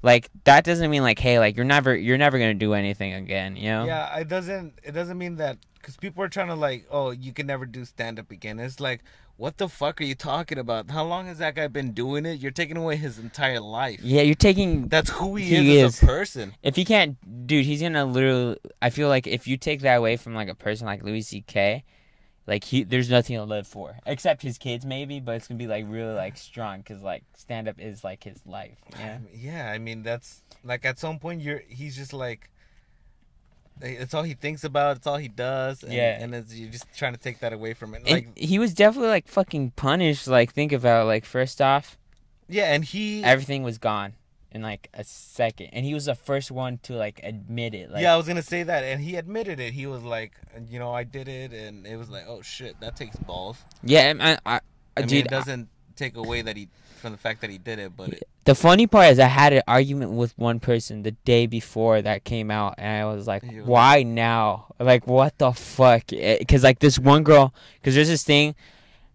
[0.03, 3.14] like that doesn't mean like hey like you're never you're never going to do anything
[3.14, 3.86] again, you know?
[3.86, 4.78] Yeah, it doesn't.
[4.82, 7.84] It doesn't mean that because people are trying to like, oh, you can never do
[7.84, 8.59] stand up again.
[8.59, 9.03] It's like,
[9.37, 10.91] what the fuck are you talking about?
[10.91, 12.41] How long has that guy been doing it?
[12.41, 14.01] You're taking away his entire life.
[14.03, 16.03] Yeah, you're taking That's who he, He is, as is.
[16.03, 16.55] a person.
[16.62, 20.16] if he can't dude he's gonna literally i feel like if you take that away
[20.16, 21.82] from like a person like louis ck
[22.47, 25.66] like he there's nothing to live for except his kids maybe but it's gonna be
[25.66, 29.78] like really like strong because like stand up is like his life yeah Yeah, I
[29.78, 32.51] mean that's like at some point you're he's just like
[33.81, 36.22] it's all he thinks about, it's all he does, and, Yeah.
[36.22, 38.03] and it's, you're just trying to take that away from it.
[38.07, 41.99] and Like, he was definitely like fucking punished like think about like first off
[42.49, 44.14] yeah, and he, everything was gone
[44.53, 48.03] in like a second and he was the first one to like admit it like
[48.03, 49.72] yeah, I was gonna say that, and he admitted it.
[49.72, 50.33] He was like,
[50.70, 53.59] you know, I did it, and it was like, oh shit, that takes balls.
[53.83, 54.61] yeah I, I, I,
[54.97, 56.68] I mean, dude it doesn't take away that he
[57.05, 59.52] from the fact that he did it, but it, The funny part is I had
[59.52, 63.42] an argument with one person the day before that came out, and I was like,
[63.44, 64.66] You- "Why now?
[64.80, 68.55] Like, what the fuck?" Eh, because like this one girl, because there's this thing,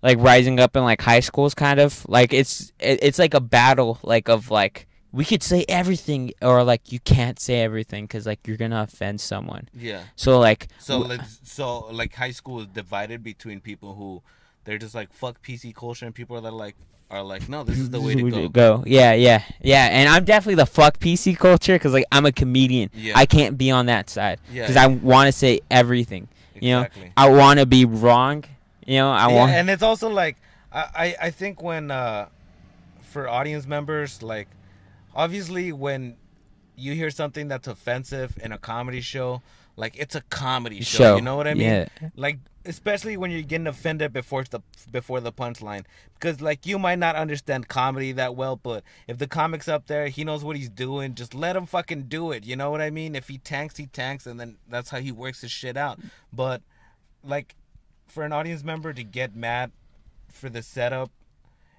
[0.01, 3.41] like rising up in like high schools, kind of like it's it, it's like a
[3.41, 8.25] battle, like of like we could say everything, or like you can't say everything because
[8.27, 9.67] like you're gonna offend someone.
[9.73, 10.03] yeah.
[10.15, 14.21] So like, So w- like, so like high school is divided between people who
[14.65, 16.75] they're just like fuck PC culture, and people that are like
[17.09, 18.83] are like, no, this is the way to go.
[18.85, 19.87] Yeah, yeah, yeah.
[19.91, 22.89] And I'm definitely the fuck PC culture because like I'm a comedian.
[22.93, 23.13] Yeah.
[23.15, 24.63] I can't be on that side Yeah.
[24.63, 26.27] because I want to say everything.
[26.55, 27.01] Exactly.
[27.01, 28.43] You know, I want to be wrong.
[28.85, 29.51] You know, I yeah, want.
[29.51, 30.37] and it's also like
[30.71, 32.27] I, I I think when uh
[33.01, 34.47] for audience members like
[35.15, 36.15] obviously when
[36.75, 39.41] you hear something that's offensive in a comedy show
[39.75, 41.87] like it's a comedy show, Show, you know what i mean yeah.
[42.15, 42.39] like
[42.69, 44.61] especially when you're getting offended before the
[44.91, 45.85] before the punchline.
[46.13, 50.07] Because like you might not understand comedy that well but if the comic's up there
[50.07, 52.89] he knows what he's doing just let him fucking do it you know what i
[52.91, 53.15] mean?
[53.15, 55.99] If he tanks he tanks and then that's how he works his shit out.
[56.31, 56.61] But
[57.23, 57.55] like
[58.07, 59.71] for an audience member to get mad
[60.31, 61.11] for the setup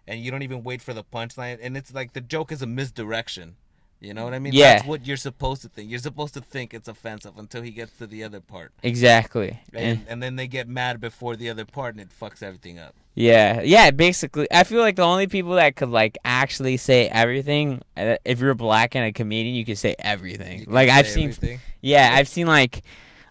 [0.09, 2.67] and you don't even wait for the punchline and it's like the joke is a
[2.67, 3.55] misdirection
[4.01, 4.55] You know what I mean?
[4.55, 4.77] Yeah.
[4.77, 5.91] That's what you're supposed to think.
[5.91, 8.73] You're supposed to think it's offensive until he gets to the other part.
[8.83, 9.61] Exactly.
[9.75, 12.79] And, And- and then they get mad before the other part and it fucks everything
[12.79, 12.95] up.
[13.15, 13.91] Yeah, yeah.
[13.91, 17.83] Basically, I feel like the only people that could like actually say everything.
[17.97, 20.65] uh, If you're black and a comedian, you can say everything.
[20.65, 21.61] Can like I've seen, everything.
[21.83, 22.83] yeah, I've seen like,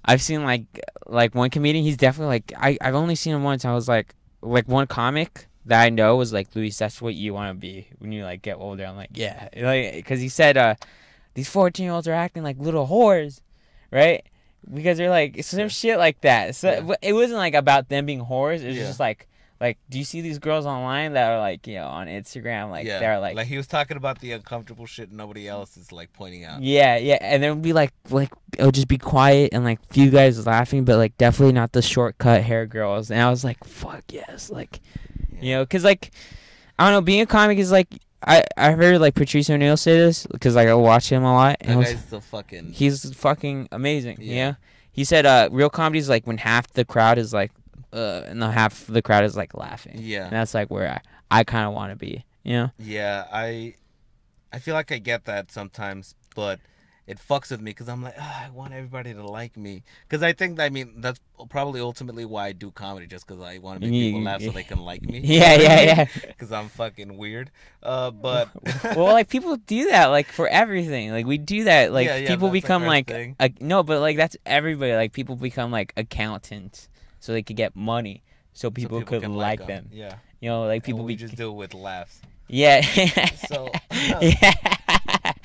[0.05, 0.65] I've seen like,
[1.07, 1.83] like one comedian.
[1.83, 2.77] He's definitely like I.
[2.81, 3.65] I've only seen him once.
[3.65, 6.77] I was like, like one comic that I know was like Luis.
[6.77, 8.85] That's what you want to be when you like get older.
[8.85, 10.75] I'm like, yeah, like because he said, uh,
[11.33, 13.41] these 14 year olds are acting like little whores,
[13.91, 14.23] right?
[14.71, 15.67] Because they're like some Yeah.
[15.69, 16.55] shit like that.
[16.55, 16.95] So Yeah.
[17.01, 18.61] it wasn't like about them being whores.
[18.61, 18.85] It was Yeah.
[18.87, 19.25] just like
[19.61, 22.85] like do you see these girls online that are like you know on Instagram like
[22.85, 22.99] yeah.
[22.99, 26.45] they're like, like he was talking about the uncomfortable shit nobody else is like pointing
[26.45, 26.61] out.
[26.61, 30.47] yeah yeah and then be like like it'll just be quiet and like few guys
[30.47, 34.49] laughing but like definitely not the shortcut hair girls and I was like fuck yes
[34.49, 34.79] like
[35.41, 36.11] you know because like
[36.77, 37.87] I don't know being a comic is like
[38.25, 41.57] I I heard like Patrice O'Neal say this because like I watch him a lot
[41.61, 42.73] and That was, guy's the fucking.
[42.73, 44.35] he's fucking amazing Yeah.
[44.35, 44.53] yeah
[44.91, 47.51] he said uh real comedy is like when half the crowd is like
[47.93, 50.23] uh and the half of the crowd is like laughing yeah.
[50.25, 50.89] and that's like where
[51.31, 52.71] I, I kind of want to be, you know?
[52.79, 53.75] Yeah, I
[54.51, 56.59] I feel like I get that sometimes, but
[57.09, 59.81] it fucks with me because I'm like, ah, I want everybody to like me.
[60.07, 63.57] Because I think, I mean, that's probably ultimately why I do comedy, just because I
[63.57, 65.19] want to make people laugh so they can like me.
[65.23, 66.05] Yeah, yeah, yeah.
[66.27, 67.49] Because I'm fucking weird.
[67.81, 68.49] Uh, but
[68.95, 71.09] well, like people do that like for everything.
[71.11, 71.91] Like we do that.
[71.91, 74.93] Like Yeah, yeah, people like, become our like, a, no, but like that's everybody.
[74.93, 76.89] Like people become like accountants
[77.19, 78.21] so they could get money,
[78.53, 79.67] so so people, could like, like 'em.
[79.67, 79.89] them.
[79.91, 80.15] Yeah.
[80.41, 82.21] You know, like People people we be just do it with laughs.
[82.47, 82.81] yeah.
[83.47, 84.53] So- yeah.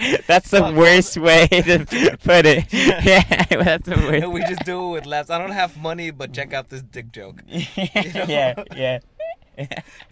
[0.27, 1.85] That's the Fuck, worst way to
[2.25, 2.65] put it.
[2.73, 4.27] Yeah, that's the worst.
[4.29, 5.31] we just do it with laughs.
[5.31, 7.43] I don't have money, but check out this dick joke.
[7.47, 8.99] yeah, yeah.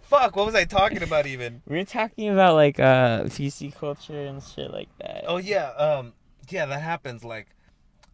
[0.03, 1.61] Fuck, what was I talking about even?
[1.67, 5.25] We were talking about like uh PC culture and shit like that.
[5.27, 6.13] Oh yeah, um,
[6.49, 7.23] yeah, that happens.
[7.23, 7.47] Like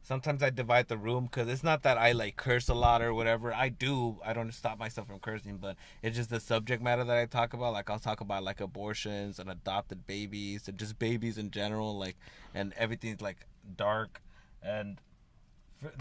[0.10, 3.14] sometimes I divide the room because it's not that I like curse a lot or
[3.14, 3.54] whatever.
[3.54, 4.18] I do.
[4.26, 7.54] I don't stop myself from cursing, but it's just the subject matter that I talk
[7.54, 7.74] about.
[7.74, 11.96] Like I'll talk about like abortions and adopted babies and just babies in general.
[11.96, 12.18] Like
[12.56, 13.46] and everything's like
[13.78, 14.24] dark.
[14.64, 15.00] And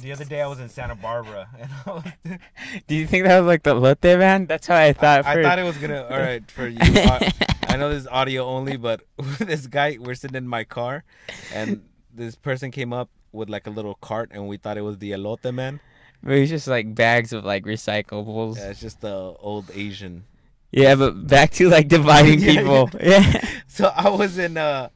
[0.01, 2.39] the other day I was in Santa Barbara and I was.
[2.87, 4.47] Do you think that was like the elote man?
[4.47, 5.27] That's how I thought.
[5.27, 5.47] I first.
[5.47, 6.05] thought it was gonna.
[6.11, 6.79] All right, for you.
[6.81, 9.03] I, uh, I know this is audio only, but
[9.39, 11.05] this guy, we're sitting in my car,
[11.53, 11.85] and
[12.15, 15.13] this person came up with like a little cart, and we thought it was the
[15.13, 15.81] elote man.
[16.23, 18.57] But it was just like bags of like recyclables.
[18.57, 20.25] Yeah, it's just the old Asian.
[20.71, 22.91] Yeah, but back to like dividing Yeah, people.
[23.01, 23.49] Yeah.
[23.71, 24.89] So I was in uh,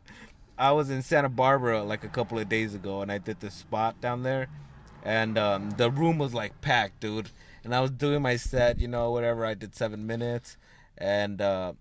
[0.58, 3.54] I was in Santa Barbara like a couple of days ago, and I did this
[3.54, 4.48] spot down there,
[5.04, 7.30] and um, the room was like packed, dude.
[7.64, 9.46] And I was doing my set, you know, whatever.
[9.46, 10.56] I did seven minutes,
[10.98, 11.74] and uh,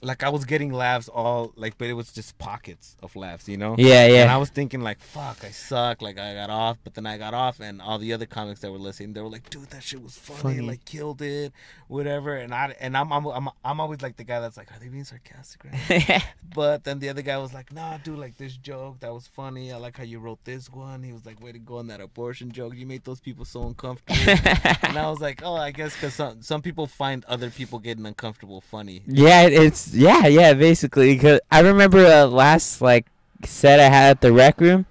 [0.00, 3.56] like I was getting laughs all like, but it was just pockets of laughs, you
[3.56, 3.74] know.
[3.78, 4.22] Yeah, yeah.
[4.22, 6.02] And I was thinking like, fuck, I suck.
[6.02, 8.70] Like I got off, but then I got off, and all the other comics that
[8.70, 10.60] were listening, they were like, dude, that shit was funny, Funny.
[10.60, 11.52] like killed it,
[11.88, 12.36] whatever.
[12.36, 14.88] And I and I'm I'm I'm, I'm always like the guy that's like, are they
[14.88, 16.24] being sarcastic right?
[16.54, 19.72] But then the other guy was like, nah, dude, like this joke, that was funny.
[19.72, 21.02] I like how you wrote this one.
[21.02, 22.74] He was like, way to go on that abortion joke.
[22.74, 24.18] You made those people so uncomfortable.
[24.82, 28.06] and I was like, oh, I guess because some, some people find other people getting
[28.06, 29.02] uncomfortable funny.
[29.06, 31.16] yeah, it's yeah, yeah, basically.
[31.18, 33.06] Cause I remember uh, last like
[33.44, 34.86] set I had at the rec room.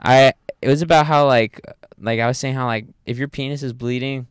[0.00, 0.32] I
[0.62, 1.60] it was about how like
[1.98, 4.26] like I was saying how like if your penis is bleeding,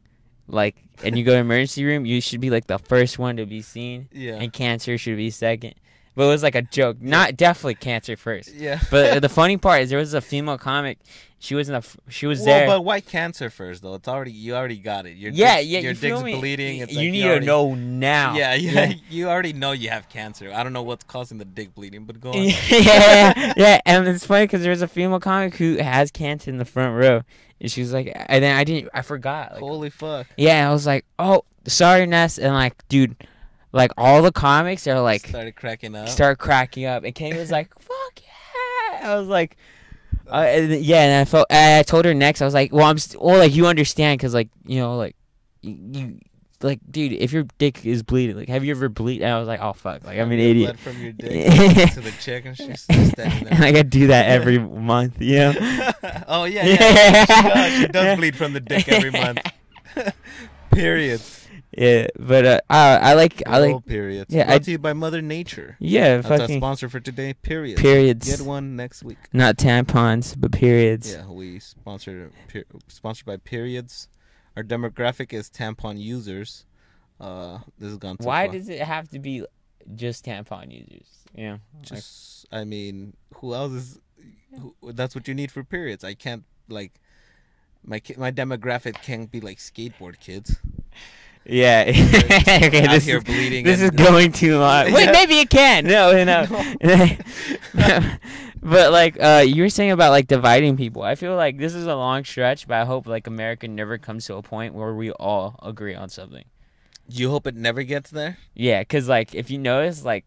[0.48, 3.46] like and you go to emergency room, you should be like the first one to
[3.46, 4.36] be seen, Yeah.
[4.36, 5.76] and cancer should be second.
[6.16, 8.54] But it was like a joke, not definitely cancer first.
[8.54, 8.80] Yeah.
[8.92, 10.98] But uh, the funny part is there was a female comic.
[11.42, 11.82] She was in a.
[12.10, 12.68] she was well, there.
[12.68, 13.94] but why cancer first though?
[13.94, 15.16] It's already you already got it.
[15.16, 16.80] Your yeah, dick's, yeah, your you dick's bleeding.
[16.80, 18.36] It's you like need already, to know now.
[18.36, 20.52] Yeah, yeah, you already know you have cancer.
[20.54, 22.44] I don't know what's causing the dick bleeding, but go on.
[22.44, 26.58] yeah, yeah, yeah, and it's funny because there's a female comic who has cancer in
[26.58, 27.22] the front row,
[27.62, 29.54] and she was like, and then I didn't, I forgot.
[29.54, 30.28] Like, Holy fuck!
[30.36, 33.16] yeah, I was like, oh, sorry, Ness, and like, dude,
[33.72, 36.10] like all the comics are like started cracking up.
[36.10, 39.56] start cracking up, and Kenny was like, fuck yeah, I was like.
[40.30, 41.48] Uh, and yeah, and I felt.
[41.50, 42.42] I told her next.
[42.42, 42.98] I was like, "Well, I'm.
[42.98, 45.16] St- well, like you understand, cause like you know, like
[45.62, 46.20] you, you,
[46.62, 49.48] like, dude, if your dick is bleeding, like, have you ever bleed?" And I was
[49.48, 52.56] like, "Oh fuck, like I'm an idiot." Bled from your dick to the chick, and
[52.56, 53.64] she's just standing and.
[53.64, 55.54] I gotta do that every month, you know.
[56.28, 57.26] oh yeah, yeah.
[57.26, 59.40] She, does, she does bleed from the dick every month.
[60.72, 61.22] Period.
[61.80, 64.34] Yeah, but uh, I, I like I like periods.
[64.36, 65.78] yeah, Brought I- to you by Mother Nature.
[65.80, 67.34] yeah, That's our fucking sponsor for today.
[67.34, 67.78] Period.
[67.78, 69.18] periods, Get one next week.
[69.32, 71.12] not tampons, but periods.
[71.14, 74.10] Yeah, we sponsored per, sponsored by Periods.
[74.58, 76.66] Our demographic is tampon users.
[77.20, 78.54] Uh, this has gone too Why far.
[78.56, 79.46] does it have to be
[79.96, 81.08] just tampon users.
[81.36, 84.00] You know, like, Just, I mean, who else is?
[84.60, 86.04] Who, that's what you need for periods.
[86.04, 86.94] I can't like.
[87.86, 90.58] My my demographic can't be like skateboard kids.
[91.50, 91.84] Yeah.
[91.88, 94.86] okay, this here is, bleeding This is going too long.
[94.94, 95.12] Wait, Yeah.
[95.12, 95.86] maybe it can.
[95.86, 98.16] No, no.
[98.62, 101.86] but like uh, you were saying about like dividing people, I feel like this is
[101.86, 105.12] a long stretch, but I hope like America never comes to a point where we
[105.12, 106.46] all agree on something.
[107.08, 108.38] You hope it never gets there.
[108.54, 110.26] Yeah, cause like if you notice, like,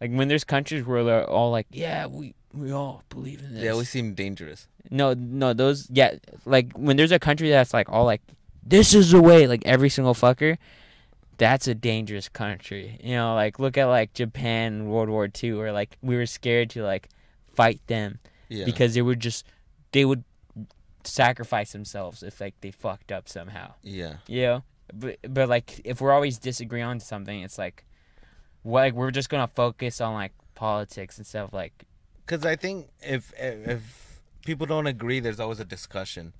[0.00, 3.62] like when there's countries where they're all like, yeah, we we all believe in this.
[3.62, 4.66] They always seem dangerous.
[4.90, 8.22] No, no, those yeah, like when there's a country that's like all like,
[8.62, 10.58] this is the way, like every single fucker.
[11.38, 12.98] That's a dangerous country.
[13.02, 16.70] You know, like look at like Japan World War II, where like we were scared
[16.70, 17.08] to like
[17.54, 18.64] fight them Yeah.
[18.64, 19.46] because they would just
[19.92, 20.24] they would
[21.04, 23.74] sacrifice themselves if like they fucked up somehow.
[23.82, 24.14] yeah.
[24.26, 27.84] You know, but but like if we're always disagreeing on something, it's like,
[28.62, 31.84] what like we're just gonna focus on like politics instead of like
[32.26, 36.32] Because I think if if people don't agree, there's always a discussion,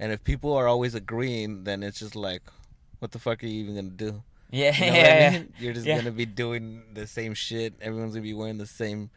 [0.00, 2.42] and if people are always agreeing, then it's just like,
[2.98, 4.22] what the fuck are you even gonna do?
[4.50, 5.30] yeah You know yeah, I yeah.
[5.30, 5.52] mean?
[5.60, 5.98] You're just Yeah.
[5.98, 7.74] gonna be doing the same shit.
[7.80, 9.10] Everyone's gonna be wearing the same.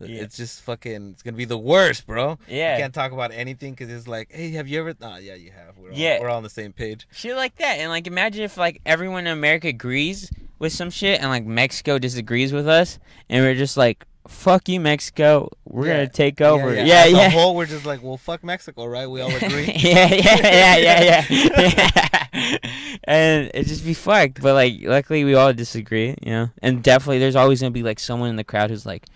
[0.00, 0.22] Yeah.
[0.22, 1.10] It's just fucking.
[1.10, 2.38] It's gonna be the worst, bro.
[2.48, 2.76] Yeah.
[2.76, 4.94] You can't talk about anything because it's like, hey, have you ever?
[5.02, 5.76] Oh, yeah, you have.
[5.76, 6.20] We're all, Yeah.
[6.20, 7.06] we're all on the same page.
[7.10, 7.78] shit like that.
[7.80, 10.30] And like, imagine if like everyone in America agrees
[10.60, 14.78] with some shit, and like Mexico disagrees with us, and we're just like, "Fuck you,
[14.78, 15.50] Mexico.
[15.64, 15.92] We're Yeah.
[16.04, 17.26] gonna take over." Yeah, Yeah, yeah.
[17.26, 19.08] a whole, we're just like, well, fuck Mexico, right?
[19.10, 19.72] We all agree.
[19.74, 22.58] yeah, yeah, yeah, yeah, yeah.
[23.04, 24.40] and it just be fucked.
[24.40, 26.50] But like, luckily, we all disagree, you know.
[26.62, 29.06] And definitely, there's always gonna be like someone in the crowd who's like,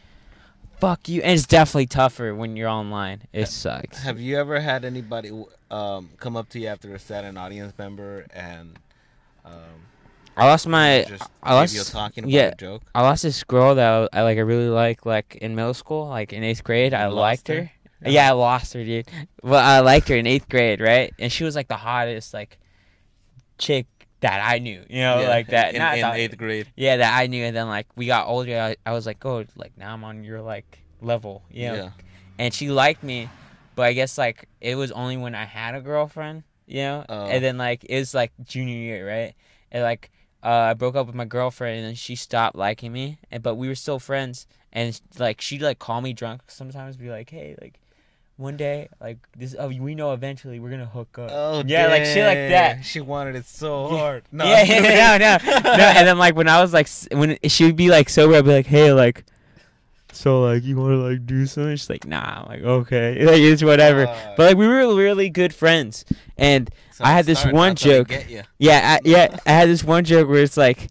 [0.80, 3.22] "Fuck you," and it's definitely tougher when you're online.
[3.32, 4.02] It sucks.
[4.02, 5.30] Have you ever had anybody
[5.70, 8.78] um, come up to you after a set, an audience member, and
[9.44, 9.86] um,
[10.36, 11.04] I lost my.
[11.08, 11.74] just I lost.
[11.74, 12.48] you talking about yeah.
[12.48, 12.82] a joke?
[12.94, 14.38] I lost this girl that I, I like.
[14.38, 16.94] I really like like in middle school, like in eighth grade.
[16.94, 17.70] I liked her.
[18.02, 18.10] her?
[18.10, 18.28] Yeah.
[18.28, 19.08] I lost her, dude.
[19.42, 21.12] But I liked her in eighth grade, right?
[21.18, 22.58] And she was like the hottest like
[23.58, 23.86] chick
[24.20, 24.84] that I knew.
[24.88, 25.74] You know, Yeah, like that.
[25.74, 26.68] in, in eighth grade.
[26.76, 27.44] Yeah, that I knew.
[27.44, 30.24] And then like we got older, I, I was like, oh, like now I'm on
[30.24, 31.42] your like level.
[31.50, 31.74] You know?
[31.74, 31.90] Yeah.
[32.38, 33.28] And she liked me,
[33.74, 36.44] but I guess like it was only when I had a girlfriend.
[36.66, 37.04] You know.
[37.08, 37.26] Oh.
[37.26, 39.34] And then like it was like junior year, right?
[39.70, 40.10] And like
[40.42, 43.18] uh, I broke up with my girlfriend, and then she stopped liking me.
[43.30, 47.10] And but we were still friends, and like she'd like call me drunk sometimes, be
[47.10, 47.78] like, hey, like.
[48.38, 51.30] One day, like this, oh, we know eventually we're gonna hook up.
[51.32, 52.82] Oh, yeah, like shit like that.
[52.84, 53.98] She wanted it so Yeah.
[53.98, 54.24] hard.
[54.32, 55.84] No, yeah, yeah, no, no, no.
[55.84, 58.50] And then like when I was like, when she would be like sober, I'd be
[58.50, 59.26] like, hey, like,
[60.12, 61.74] so like you want to like do something?
[61.76, 62.42] She's like, nah.
[62.42, 64.06] I'm like, okay, like it's whatever.
[64.06, 66.04] Uh, But like we were really good friends,
[66.36, 68.44] and so I had this one that's how they joke.
[68.58, 70.88] yeah, I, yeah, I had this one joke where it's like,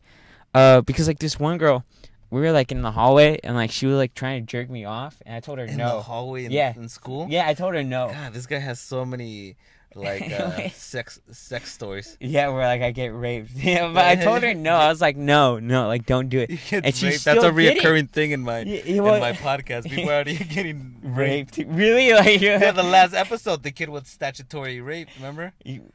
[0.53, 1.85] uh, because like this one girl,
[2.29, 4.85] we were like in the hallway, and like she was like trying to jerk me
[4.85, 5.99] off, and I told her In the no.
[6.01, 6.73] hallway in, Yeah.
[6.75, 7.27] in school.
[7.29, 8.09] Yeah, I told her no.
[8.09, 9.55] God, this guy has so many
[9.95, 12.17] like uh, sex sex stories.
[12.19, 13.51] Yeah, where like I get raped.
[13.55, 14.75] Yeah, but I told her no.
[14.75, 16.51] I was like, no, no, like don't do it.
[16.71, 17.25] And she raped.
[17.25, 19.89] That's a reoccurring thing in my Yeah, in my podcast.
[19.89, 21.57] People are already getting raped.
[21.57, 21.69] raped.
[21.71, 22.13] Really?
[22.13, 25.09] Like Yeah, the last episode, the kid was statutory rape.
[25.17, 25.53] Remember?
[25.63, 25.91] You-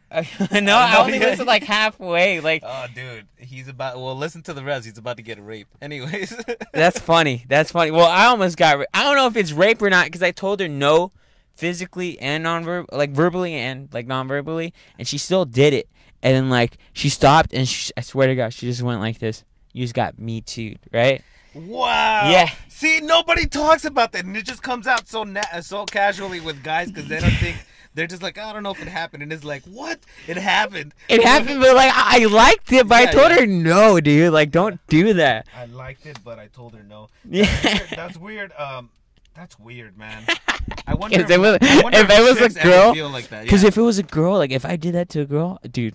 [0.53, 1.27] no, I I only yeah.
[1.27, 2.41] listened like halfway.
[2.41, 3.97] Like Oh, dude, he's about.
[3.97, 4.87] Well, listen to the rest.
[4.87, 5.73] He's about to get raped.
[5.83, 6.35] Anyways.
[6.73, 7.45] that's funny.
[7.49, 7.91] That's funny.
[7.91, 8.79] Well, I almost got.
[8.79, 11.13] Ra- I don't know if it's rape or not because I told her no,
[11.57, 15.89] physically and non like verbally and like non-verbally, and she still did it.
[16.23, 19.19] And then like she stopped and she, I swear to God, she just went like
[19.19, 19.45] this.
[19.73, 21.23] You just got me too, right?
[21.55, 22.31] Wow.
[22.31, 22.51] Yeah.
[22.69, 26.63] See, nobody talks about that, and it just comes out so na- so casually with
[26.63, 27.57] guys because they don't think
[27.95, 30.01] they're just like, I don't know if it happened, and it's like, what?
[30.27, 30.93] It happened.
[31.09, 33.41] It happened, but like I liked it, but I told yeah.
[33.41, 34.33] her no, dude.
[34.33, 35.47] Like don't do that.
[35.57, 37.09] I liked it, but I told her no.
[37.29, 37.47] Yeah.
[37.95, 38.53] That's weird.
[38.53, 38.91] Um,
[39.37, 40.25] that's weird, man.
[40.87, 43.11] I wonder If it was- I wonder if it was a chicks ever girl- feel
[43.11, 43.45] like that.
[43.45, 43.69] Because yeah.
[43.69, 45.95] if it was a girl, like if I did that to a girl, dude,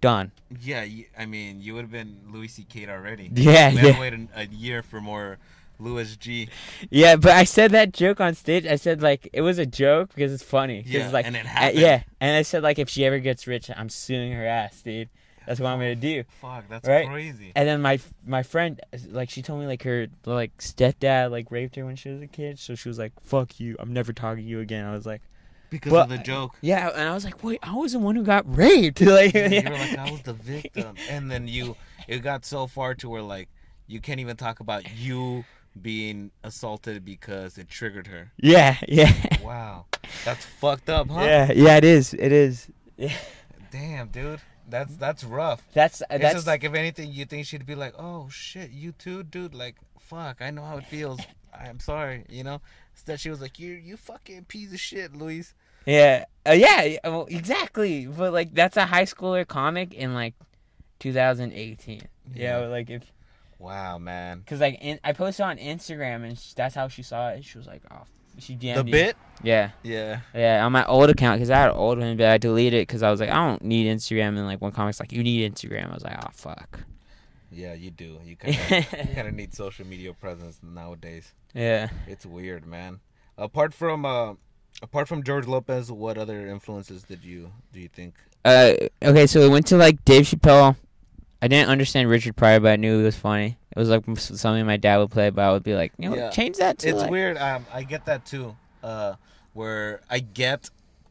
[0.00, 0.32] done.
[0.60, 0.86] yeah,
[1.18, 2.88] I mean, you would have been Louis C.K.
[2.88, 3.30] already.
[3.34, 3.92] Yeah, we yeah.
[3.92, 5.38] had to a year for more
[5.80, 6.48] Louis G.
[6.90, 8.66] Yeah, but I said that joke on stage.
[8.66, 10.84] I said like it was a joke because it's funny.
[10.86, 11.78] Yeah, it's, like, and it happened.
[11.80, 15.08] yeah, and I said like if she ever gets rich, I'm suing her ass, dude.
[15.48, 16.24] That's what I'm gonna do.
[16.42, 17.08] Fuck, that's Right?
[17.08, 17.52] crazy.
[17.56, 18.78] And then my my friend,
[19.08, 22.26] like she told me like her like stepdad like raped her when she was a
[22.26, 25.06] kid, so she was like, "Fuck you, I'm never talking to you again." I was
[25.06, 25.22] like,
[25.70, 26.54] Because of the joke.
[26.60, 29.48] "Yeah," and I was like, "Wait, I was the one who got raped." like, Yeah,
[29.48, 31.76] you were like, I was the victim, and then you,
[32.06, 33.48] it got so far to where like
[33.86, 35.44] you can't even talk about you
[35.80, 38.32] being assaulted because it triggered her.
[38.36, 39.86] yeah, yeah, Wow,
[40.26, 41.20] that's fucked up, huh?
[41.22, 41.76] yeah, yeah.
[41.78, 42.68] It is, it is.
[42.98, 43.12] Yeah.
[43.70, 44.40] Damn, dude.
[44.68, 45.62] That's that's rough.
[45.72, 48.92] That's It's that's just like if anything, you think she'd be like, "Oh shit, you
[48.92, 51.20] too, dude." Like, fuck, I know how it feels.
[51.58, 52.60] I'm sorry, you know.
[52.94, 55.54] Instead, she was like, "You, you fucking piece of shit, Luis."
[55.86, 58.06] yeah, uh, yeah, well, exactly.
[58.06, 60.34] But like that's a high schooler comic in like
[61.00, 62.02] 2018.
[62.34, 62.66] Yeah, Yeah.
[62.66, 63.10] like if
[63.58, 64.40] Wow, man.
[64.40, 67.44] because like in, I posted on Instagram and sh that's how she saw it.
[67.44, 68.02] She was like, oh,
[68.38, 68.90] she DM'd The me.
[68.92, 69.16] bit.
[69.42, 70.20] Yeah, Yeah.
[70.34, 72.88] yeah, on my old account because I had an old one, but I deleted it
[72.88, 74.28] because I was like, I don't need Instagram.
[74.36, 75.90] And like one comic's like, you need Instagram.
[75.90, 76.80] I was like, oh fuck.
[77.52, 78.18] Yeah, you do.
[78.24, 81.32] You kind of kind of need social media presence nowadays.
[81.54, 81.88] yeah.
[82.06, 83.00] It's weird, man.
[83.36, 84.34] Apart from uh,
[84.82, 88.14] apart from George Lopez, what other influences did you do you think?
[88.44, 88.72] Uh,
[89.02, 90.76] okay, so we went to like Dave Chappelle.
[91.40, 93.58] I didn't understand Richard Pryor, but I knew he was funny.
[93.74, 96.16] It was like something my dad would play, but I would be like, you know,
[96.16, 96.30] Yeah.
[96.30, 97.36] change that to It's like- weird.
[97.38, 98.56] Um, I get that too.
[98.82, 99.14] Uh,
[99.52, 100.70] where I get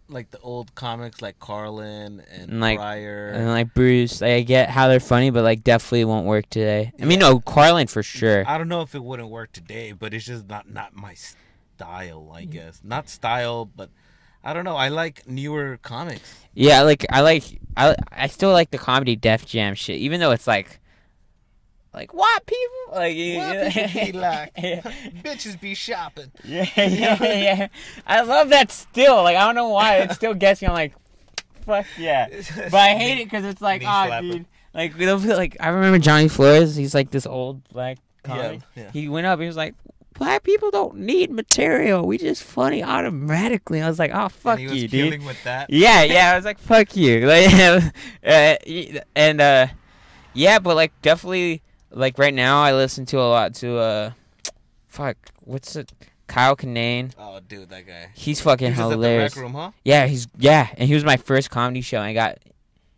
[0.10, 3.30] like the old comics like Carlin and And, like- Pryor.
[3.30, 6.94] And like Bruce, like, I get how they're funny, but like definitely won't work today.
[7.02, 8.44] I mean, no, Carlin for sure.
[8.48, 12.30] I don't know if it wouldn't work today, but it's just not not my style.
[12.32, 12.36] Mm.
[12.36, 13.90] I guess not style, but
[14.48, 14.78] I don't know.
[14.78, 16.46] I like newer comics.
[16.54, 20.32] Yeah, like I like I I still like the comedy Def Jam shit, even though
[20.32, 20.80] it's like
[21.94, 24.52] like what people like you- What people be like?
[24.58, 24.82] yeah.
[25.22, 26.32] Bitches be shopping.
[26.46, 27.68] yeah, yeah, yeah.
[28.06, 29.22] I love that still.
[29.22, 30.70] Like I don't know why it still gets me.
[30.70, 30.94] I'm like,
[31.66, 32.28] fuck yeah.
[32.56, 34.46] But I hate it because it's like, Knee oh, dude.
[34.74, 36.78] Like like, I remember Johnny Flores.
[36.78, 38.62] He's like this old black Yeah, comic.
[38.76, 38.92] yeah.
[38.94, 39.42] He went up.
[39.42, 39.76] He was like,
[40.18, 42.06] black people don't need material.
[42.06, 43.82] We just funny automatically.
[43.82, 45.26] I was like, oh fuck and he was you, dude.
[45.26, 45.70] with that.
[45.70, 46.32] Yeah, yeah.
[46.32, 47.28] I was like, fuck you.
[47.38, 47.94] Like,
[48.26, 49.68] uh, and uh,
[50.34, 51.62] yeah, but like definitely,
[51.92, 54.12] like right now, I listen to a lot to uh,
[54.88, 55.92] fuck, what's it?
[56.28, 57.14] Kyle Kinane.
[57.18, 58.10] Oh, dude, that guy.
[58.14, 59.34] He's fucking He hilarious.
[59.34, 59.72] At the rec room, huh?
[59.86, 62.00] Yeah, he's yeah, and he was my first comedy show.
[62.00, 62.40] I got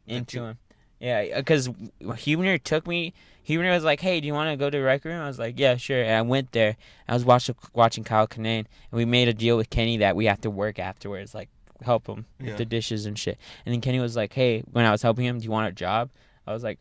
[0.08, 0.58] into him.
[1.00, 1.70] Yeah, because
[2.18, 3.14] Huebner took me.
[3.50, 5.40] Huebner was like, "Hey, do you want to go to the rec room?" I was
[5.40, 6.78] like, "Yeah, sure." And I went there.
[7.08, 10.26] I was watching watching Kyle Kinane, and we made a deal with Kenny that we
[10.26, 11.50] have to work afterwards, like
[11.82, 12.48] help him Yeah.
[12.48, 13.38] with the dishes and shit.
[13.66, 15.72] And then Kenny was like, "Hey, when I was helping him, do you want a
[15.72, 16.10] job?"
[16.48, 16.80] I was like,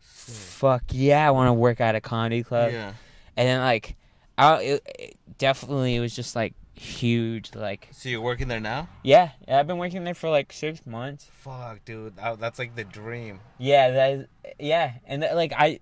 [0.00, 2.92] "Fuck yeah, I want to work at a comedy club." yeah.
[3.36, 3.96] And then like,
[4.36, 7.88] I it, it definitely it was just like huge, like.
[7.92, 8.88] So you're working there now?
[9.02, 11.26] Yeah, yeah, I've been working there for like six months.
[11.32, 12.16] Fuck, dude.
[12.16, 13.40] That, that's like the dream.
[13.58, 14.26] Yeah, that is,
[14.58, 15.80] yeah, and that, like I,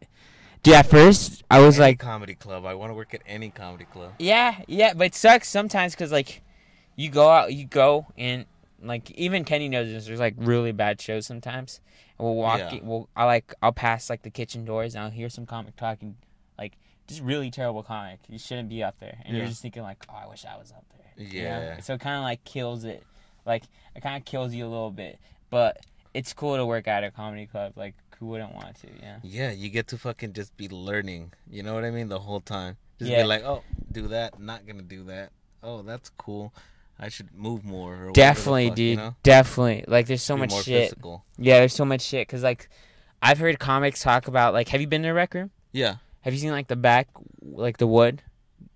[0.62, 2.64] dude, at first I was Any like, comedy club.
[2.64, 4.12] I want to work at any comedy club.
[4.18, 6.42] yeah, yeah, but it sucks sometimes because like,
[6.96, 8.46] you go out, you go and
[8.82, 10.06] like even Kenny knows this.
[10.06, 11.80] There's like really bad shows sometimes.
[12.18, 12.78] And we'll walk, Yeah.
[12.82, 16.16] we'll I like I'll pass like the kitchen doors and I'll hear some comic talking,
[16.58, 16.72] like
[17.08, 18.20] just really terrible comic.
[18.28, 20.72] You shouldn't be up there, and you're just thinking like, oh, I wish I was
[20.72, 21.26] up there.
[21.26, 21.48] you know?
[21.48, 21.80] Yeah.
[21.80, 23.02] So it kind of like kills it,
[23.44, 25.18] like it kind of kills you a little bit,
[25.50, 25.84] but
[26.14, 27.72] it's cool to work at a comedy club.
[27.76, 28.88] Like who wouldn't want to?
[29.00, 29.18] Yeah.
[29.22, 31.32] Yeah, you get to fucking just be learning.
[31.50, 32.08] You know what I mean?
[32.08, 32.78] The whole time.
[32.98, 33.22] Just Yeah.
[33.22, 34.40] be like, oh, do that.
[34.40, 35.30] Not gonna do that.
[35.62, 36.54] Oh, that's cool.
[36.98, 38.06] I should move more.
[38.06, 38.90] Or Definitely, fuck, dude.
[38.92, 39.16] You know?
[39.22, 39.84] Definitely.
[39.86, 40.84] Like, there's so Be much shit.
[40.90, 41.24] Physical.
[41.36, 42.26] Yeah, there's so much shit.
[42.26, 42.70] Cause like,
[43.20, 45.50] I've heard comics talk about like, have you been to a rec room?
[45.72, 45.96] Yeah.
[46.26, 47.06] Have you seen like the back,
[47.40, 48.20] like the wood?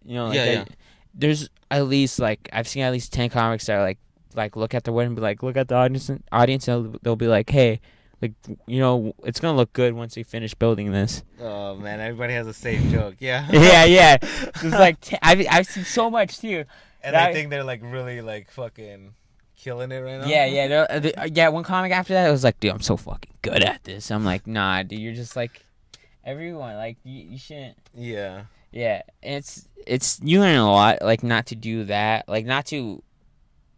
[0.04, 0.74] You know, like Yeah, that- yeah.
[1.12, 3.98] There's at least like I've seen at least ten comics that are like
[4.36, 6.98] like look at the wood and be like, look at the audience, audience, and they'll,
[7.02, 7.80] they'll be like, hey,
[8.22, 8.34] like
[8.68, 11.24] you know, it's gonna look good once we finish building this.
[11.40, 13.16] Oh man, everybody has the same joke.
[13.18, 13.48] Yeah.
[13.52, 14.16] yeah, yeah.
[14.22, 16.64] It's like t- I've I've seen so much too.
[17.02, 19.14] and that- I think they're like really like fucking
[19.56, 20.26] killing it right now.
[20.28, 21.48] Yeah, yeah, they're- uh, they- uh, yeah.
[21.48, 24.12] One comic after that, was like, dude, I'm so fucking good at this.
[24.12, 25.64] I'm like, nah, dude, you're just like
[26.24, 26.76] everyone.
[26.76, 27.76] Like you, you shouldn't.
[27.94, 28.44] Yeah.
[28.72, 31.02] Yeah, and it's it's you learn a lot.
[31.02, 32.28] Like not to do that.
[32.28, 33.02] Like not to,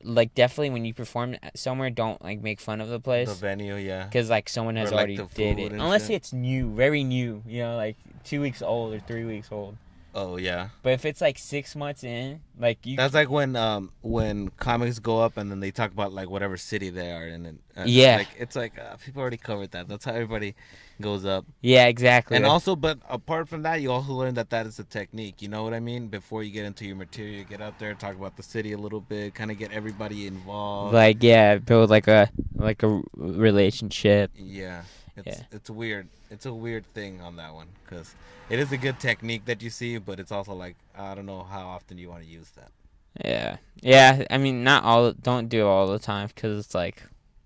[0.03, 3.29] like definitely when you perform somewhere, don't like make fun of the place.
[3.29, 4.05] The venue, yeah.
[4.05, 5.73] because like someone has Or, already did it.
[5.73, 6.17] Unless shit.
[6.17, 7.43] it's new, very new.
[7.47, 9.79] You know, like two weeks old or three weeks old.
[10.15, 10.69] Oh yeah.
[10.83, 12.97] But if it's like six months in, like you.
[12.97, 16.57] That's like when um when comics go up and then they talk about like whatever
[16.59, 17.59] city they are in and
[17.89, 18.17] Yeah.
[18.19, 19.89] like it's like uh, people already covered that.
[19.89, 20.55] That's how everybody
[21.01, 21.47] goes up.
[21.63, 22.37] yeah, exactly.
[22.37, 25.41] And also, but apart from that, you also learn that that is a technique.
[25.43, 26.09] You know what I mean?
[26.09, 28.79] Before you get into your material, you get out there, talk about the city a
[28.79, 30.93] little bit, kind of get everybody involved.
[30.95, 34.31] like yeah, build like a like a relationship.
[34.37, 34.83] yeah,
[35.25, 35.45] it's Yeah.
[35.57, 36.09] it's weird.
[36.31, 38.15] It's a weird thing on that one because
[38.49, 41.43] it is a good technique that you see, but it's also like I don't know
[41.45, 42.71] how often you want to use that.
[43.25, 44.25] Yeah, yeah.
[44.31, 45.13] I mean, not all.
[45.13, 47.03] Don't do it all the time because it's like,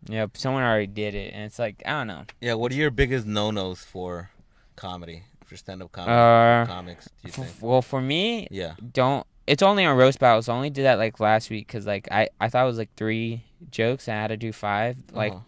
[0.09, 2.25] yeah, someone already did it, and it's like I don't know.
[2.41, 4.31] Yeah, what are your biggest no nos for
[4.77, 7.07] comedy, for stand up comedy, Uh, comics?
[7.07, 7.51] Do you F- think?
[7.61, 9.27] well, for me, Yeah, don't.
[9.49, 10.49] It's only on roast battles.
[10.49, 12.95] I only did that like last week because like I I thought it was like
[12.97, 14.97] three jokes and I had to do five.
[15.13, 15.43] Like Uh-huh.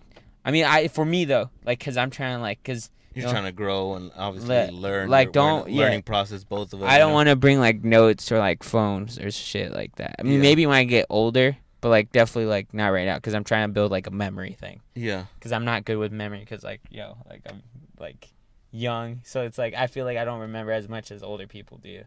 [0.48, 3.32] I mean, I for me though, like, cause I'm trying to like, cause You're No.
[3.32, 5.08] trying to grow and obviously Le- learn.
[5.10, 5.82] like, We're- we're in don't- a yeah.
[5.82, 6.88] learning process, both of us.
[6.88, 7.14] I don't know?
[7.14, 10.16] want to bring like notes or like phones or shit like that.
[10.18, 10.40] I mean, Yeah.
[10.40, 13.68] maybe when I get older, but like definitely like not right now, because I'm trying
[13.68, 14.80] to build like a memory thing.
[14.94, 15.24] Yeah.
[15.34, 17.62] Because I'm not good with memory, because like yo, like I'm
[17.98, 18.28] like
[18.70, 21.76] young, so it's like I feel like I don't remember as much as older people
[21.78, 22.04] do.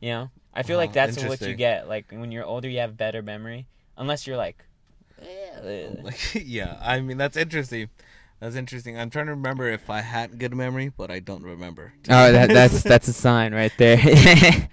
[0.00, 1.88] You know, I feel like Oh, that's what you get.
[1.88, 3.66] Like when you're older, you have better memory,
[3.96, 4.64] unless you're like.
[6.02, 6.78] Like, yeah.
[6.80, 7.88] I mean, that's interesting.
[8.40, 8.96] That's interesting.
[8.98, 11.92] I'm trying to remember if I had good memory, but I don't remember.
[12.08, 13.98] Oh, that, that's that's a sign right there.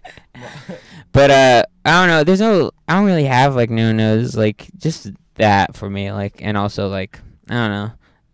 [1.12, 2.24] but uh, I don't know.
[2.24, 2.72] There's no.
[2.88, 4.36] I don't really have like no nos.
[4.38, 6.12] Like just that for me.
[6.12, 7.20] Like and also like
[7.50, 7.92] I don't know.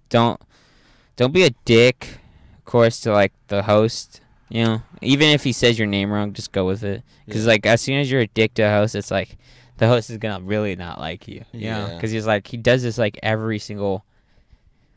[0.09, 0.41] Don't
[1.15, 2.19] don't be a dick.
[2.57, 4.19] Of course, to like the host.
[4.49, 7.03] You know, even if he says your name wrong, just go with it.
[7.25, 7.51] Because Yeah.
[7.51, 9.37] like as soon as you're a dick to a host, it's like
[9.81, 11.43] the host is gonna really not like you.
[11.51, 11.95] You know, Yeah.
[11.95, 14.05] because he's like he does this like every single.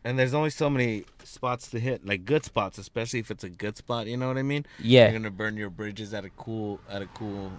[0.04, 3.48] And there's only so many spots to hit, like good spots, especially if it's a
[3.48, 4.06] good spot.
[4.06, 4.66] You know what I mean?
[4.78, 5.04] Yeah.
[5.04, 7.50] You're gonna burn your bridges at a cool, at a cool,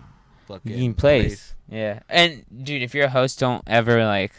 [0.47, 1.55] fucking Mean place.
[1.67, 4.31] Yeah, and dude, if you're a host, don't ever like.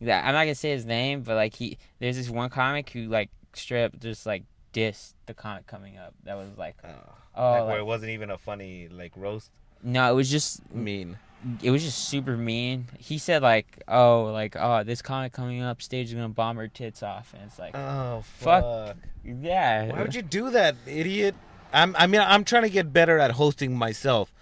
[0.00, 3.28] I'm not gonna say his name, but like he, there's this one comic who like
[3.54, 6.14] straight up just like dissed the comic coming up.
[6.22, 6.88] That was like, Uh,
[7.34, 9.50] oh, like where like- it wasn't even a funny like roast.
[9.82, 11.18] no, it was just, Mean.
[11.62, 12.86] It was just super mean.
[12.98, 16.68] He said like, oh, like, oh, this comic coming up, stage is gonna bomb her
[16.68, 18.62] tits off, and it's like, Oh Fuck.
[18.64, 18.96] fuck!
[19.24, 21.34] yeah, Why would you do that, idiot?
[21.72, 21.94] I'm.
[21.98, 24.32] I mean, I'm trying to get better at hosting myself,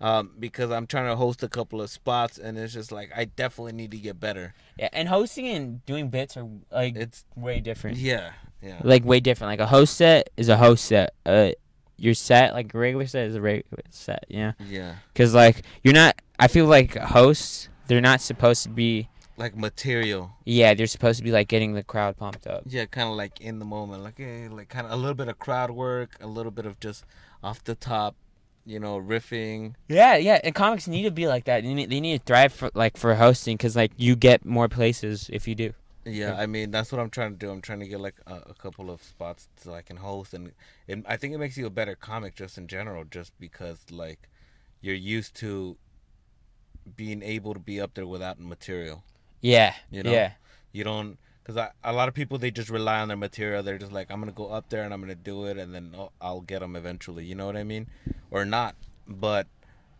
[0.00, 3.26] um, because I'm trying to host a couple of spots, and it's just like I
[3.26, 4.54] definitely need to get better.
[4.78, 7.98] Yeah, and hosting and doing bits are like It's way different.
[7.98, 8.32] yeah,
[8.62, 9.50] yeah, like way different.
[9.50, 11.12] Like a host set is a host set.
[11.26, 11.50] Uh,
[11.98, 14.24] your set, like regular set, is a regular set.
[14.28, 14.52] Yeah.
[14.58, 14.94] yeah.
[15.12, 16.18] Because like you're not.
[16.40, 19.08] I feel like hosts, they're not supposed to be.
[19.36, 20.32] Like material.
[20.44, 22.62] Yeah, they're supposed to be like getting the crowd pumped up.
[22.66, 25.28] Yeah, kind of like in the moment, like eh, like kind of a little bit
[25.28, 27.04] of crowd work, a little bit of just
[27.42, 28.16] off the top,
[28.66, 29.74] you know, riffing.
[29.88, 30.40] Yeah, yeah.
[30.44, 31.62] And comics need to be like that.
[31.62, 34.68] They need, they need to thrive for like for hosting because like you get more
[34.68, 35.72] places if you do.
[36.04, 36.36] Yeah.
[36.38, 37.50] I mean that's what I'm trying to do.
[37.50, 40.52] I'm trying to get like a, a couple of spots so I can host, and
[40.86, 44.28] it, I think it makes you a better comic just in general, just because like
[44.82, 45.76] you're used to
[46.96, 49.04] being able to be up there without material.
[49.40, 49.74] Yeah.
[49.90, 50.12] You know?
[50.12, 50.32] Yeah.
[50.72, 51.18] You don't
[51.50, 53.62] because a lot of people they just rely on their material.
[53.62, 55.92] They're just like I'm gonna go up there and I'm gonna do it, and then
[55.94, 57.24] I'll, I'll get them eventually.
[57.24, 57.88] You know what I mean?
[58.30, 58.76] Or not,
[59.08, 59.46] but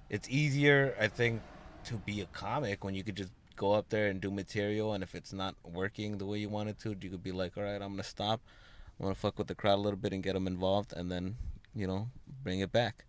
[0.09, 1.43] it's easier I think
[1.85, 5.03] to be a comic when you could just go up there and do material, and
[5.03, 7.63] if it's not working the way you want it to, you could be like, all
[7.63, 8.41] right, I'm gonna stop.
[8.99, 11.37] I'm gonna fuck with the crowd a little bit and get them involved, and then
[11.75, 12.09] you know
[12.43, 13.05] bring it back.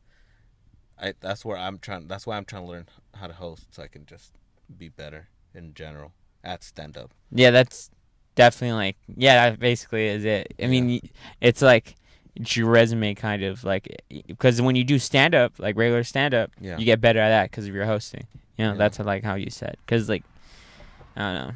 [1.01, 2.07] I that's where I'm trying.
[2.07, 2.85] That's why I'm trying to learn
[3.15, 4.33] how to host so I can just
[4.77, 7.11] be better in general at stand up.
[7.31, 7.51] Yeah.
[7.51, 7.89] That's
[8.35, 9.49] definitely like yeah.
[9.49, 10.53] That basically is it.
[10.61, 11.01] I mean, y
[11.41, 11.95] it's like
[12.35, 16.33] it's your resume kind of like because when you do stand up like regular stand
[16.33, 16.77] up, Yeah.
[16.77, 18.27] you get better at that because of your hosting.
[18.57, 18.77] You know, Yeah.
[18.77, 20.23] that's like how you said because like
[21.15, 21.53] I don't know.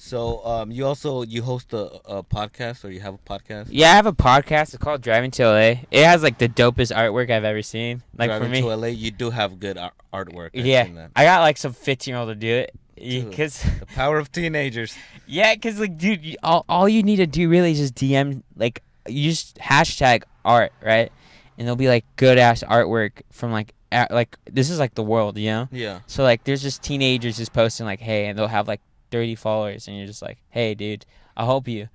[0.00, 3.66] So um, you also you host a, a podcast or you have a podcast?
[3.70, 4.74] Yeah, I have a podcast.
[4.74, 5.82] It's called Driving to LA.
[5.90, 8.02] It has like the dopest artwork I've ever seen.
[8.16, 10.50] Like Driving for me, to LA, you do have good ar- artwork.
[10.56, 11.08] I've yeah.
[11.16, 12.74] I got like some 15 year old to do it.
[12.96, 13.30] Dude.
[13.30, 14.96] Because The power of teenagers.
[15.26, 18.42] yeah, because like dude, you, all all you need to do really is just DM
[18.56, 21.10] like you just hashtag art right,
[21.56, 25.02] and there'll be like good ass artwork from like a- like this is like the
[25.02, 25.68] world, you know.
[25.72, 26.00] Yeah.
[26.06, 28.80] So like there's just teenagers just posting like hey, and they'll have like
[29.10, 31.04] 30 followers, and you're just like hey, dude,
[31.36, 31.88] I'll help you.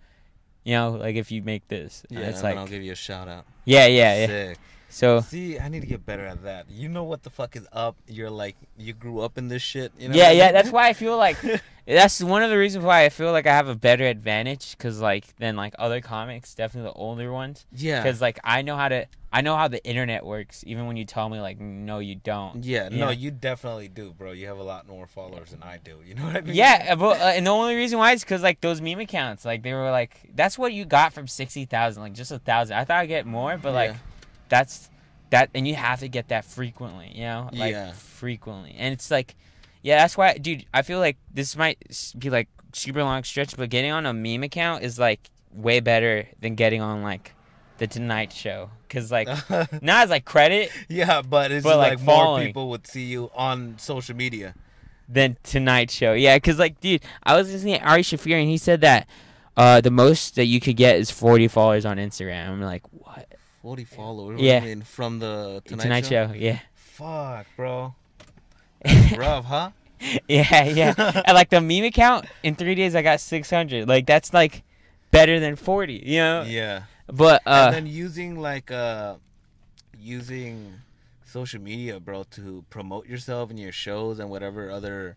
[0.63, 2.21] You know, like if you make this, Yeah.
[2.21, 3.45] it's and like I'll give you a shout out.
[3.65, 4.53] yeah, yeah, yeah.
[4.93, 6.69] So See, I need to get better at that.
[6.69, 7.95] You know what the fuck is up?
[8.07, 9.91] You're like you grew up in this shit.
[9.97, 10.51] You know yeah, I yeah.
[10.51, 11.37] That's why I feel like
[11.87, 15.01] that's one of the reasons why I feel like I have a better advantage because
[15.01, 17.65] like than like other comics, definitely the older ones.
[17.75, 18.03] yeah.
[18.03, 20.63] Because like I know how to, I know how the internet works.
[20.67, 22.63] Even when you tell me like no, you don't.
[22.63, 23.11] Yeah, no, Yeah.
[23.11, 24.31] you definitely do, bro.
[24.31, 25.97] You have a lot more followers than I do.
[26.05, 26.53] You know what I mean?
[26.53, 29.63] Yeah, but uh, and the only reason why is because like those meme accounts, like
[29.63, 32.77] they were like that's what you got from sixty thousand, like just a thousand.
[32.77, 33.97] I thought I'd get more, but like Yeah.
[34.53, 34.89] That's
[35.31, 37.93] that, and you have to get that frequently, you know, like Yeah.
[37.93, 39.35] frequently, and it's like,
[39.81, 40.65] yeah, that's why, dude.
[40.73, 41.77] I feel like this might
[42.17, 46.27] be like super long stretch, but getting on a meme account is like way better
[46.39, 47.33] than getting on like
[47.79, 49.27] the Tonight Show, cause like
[49.81, 53.31] not as like credit yeah, but it's But, like, like, more people would see you
[53.35, 54.53] on social media.
[55.09, 56.13] than Tonight Show.
[56.13, 59.07] Yeah, because like, dude, I was listening to Ari Shaffir and he said that
[59.57, 62.49] uh, the most that you could get is forty followers on Instagram.
[62.49, 62.83] I'm like,
[63.63, 63.69] what?
[63.69, 64.41] Forty followers.
[64.41, 64.59] Yeah.
[64.59, 66.27] Do mean from the Tonight, Tonight, Show?
[66.27, 66.33] Show.
[66.33, 67.95] Yeah, Fuck, bro.
[68.83, 69.71] That's rough, huh?
[70.27, 70.93] yeah, yeah.
[71.25, 73.87] and like the meme account in three days, I got six hundred.
[73.87, 74.63] Like that's like,
[75.13, 76.43] better than 40, you know?
[76.45, 76.83] Yeah.
[77.07, 79.15] But uh and then using like uh
[79.97, 80.73] using
[81.25, 85.15] social media, bro, to promote yourself and your shows and whatever other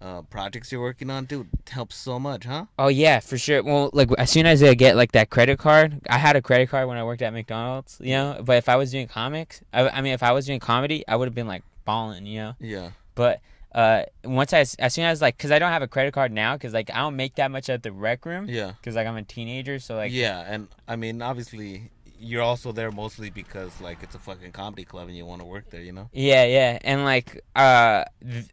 [0.00, 2.64] uh, projects you're working on, dude, helps so much, huh?
[2.78, 3.62] oh yeah, for sure.
[3.62, 6.68] Well, like as soon as I get like that credit card, I had a credit
[6.70, 8.40] card when I worked at McDonald's, you know.
[8.44, 11.16] But if I was doing comics, I, I mean, if I was doing comedy, I
[11.16, 12.54] would have been like balling, you know.
[12.60, 12.90] Yeah.
[13.14, 13.40] But
[13.74, 16.56] uh, once I as soon as like, cause I don't have a credit card now,
[16.56, 18.72] cause like I don't make that much at the rec room, Yeah.
[18.82, 22.90] cause like I'm a teenager, so like yeah, and I mean, obviously, you're also there
[22.90, 25.92] mostly because like it's a fucking comedy club and you want to work there, you
[25.92, 26.08] know?
[26.12, 28.46] Yeah, yeah, and like, uh, th-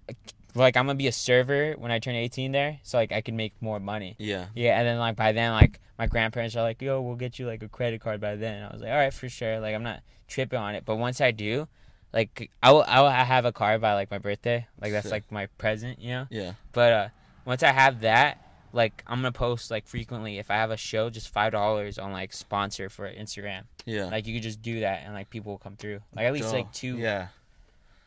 [0.59, 3.35] like I'm gonna be a server when I turn 18 there, so like I can
[3.35, 4.15] make more money.
[4.19, 4.45] Yeah.
[4.55, 7.47] Yeah, and then like by then, like my grandparents are like, "Yo, we'll get you
[7.47, 9.83] like a credit card by then." I was like, "All right, for sure." Like I'm
[9.83, 11.67] not tripping on it, but once I do,
[12.13, 14.67] like I will, I will have a card by like my birthday.
[14.81, 15.11] Like that's Sick.
[15.11, 16.27] like my present, you know.
[16.29, 16.53] Yeah.
[16.71, 17.07] But uh,
[17.45, 18.41] once I have that,
[18.73, 20.37] like I'm gonna post like frequently.
[20.37, 23.63] If I have a show, just five dollars on like sponsor for Instagram.
[23.85, 24.05] Yeah.
[24.05, 26.01] Like you could just do that, and like people will come through.
[26.15, 27.27] Like at least like two Yeah.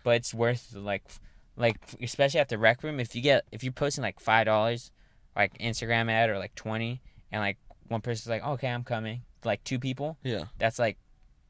[0.04, 1.02] but it's worth like
[1.60, 4.90] like especially at the rec room if you get if you're posting like five dollars
[5.36, 7.00] like instagram ad or like 20
[7.30, 7.58] and like
[7.88, 10.44] one person's like okay i'm coming like two people Yeah.
[10.58, 10.96] that's like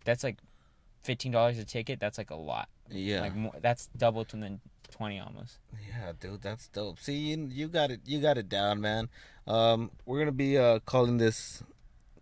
[0.04, 0.38] that's like
[1.06, 3.20] $15 a ticket that's like a lot Yeah.
[3.22, 4.58] like more, that's double to the
[4.90, 5.58] 20 almost
[5.88, 6.98] Yeah, dude, that's dope.
[6.98, 8.00] See, you, you got it.
[8.04, 9.08] You got it down, man.
[9.46, 11.62] Um, we're gonna be uh calling this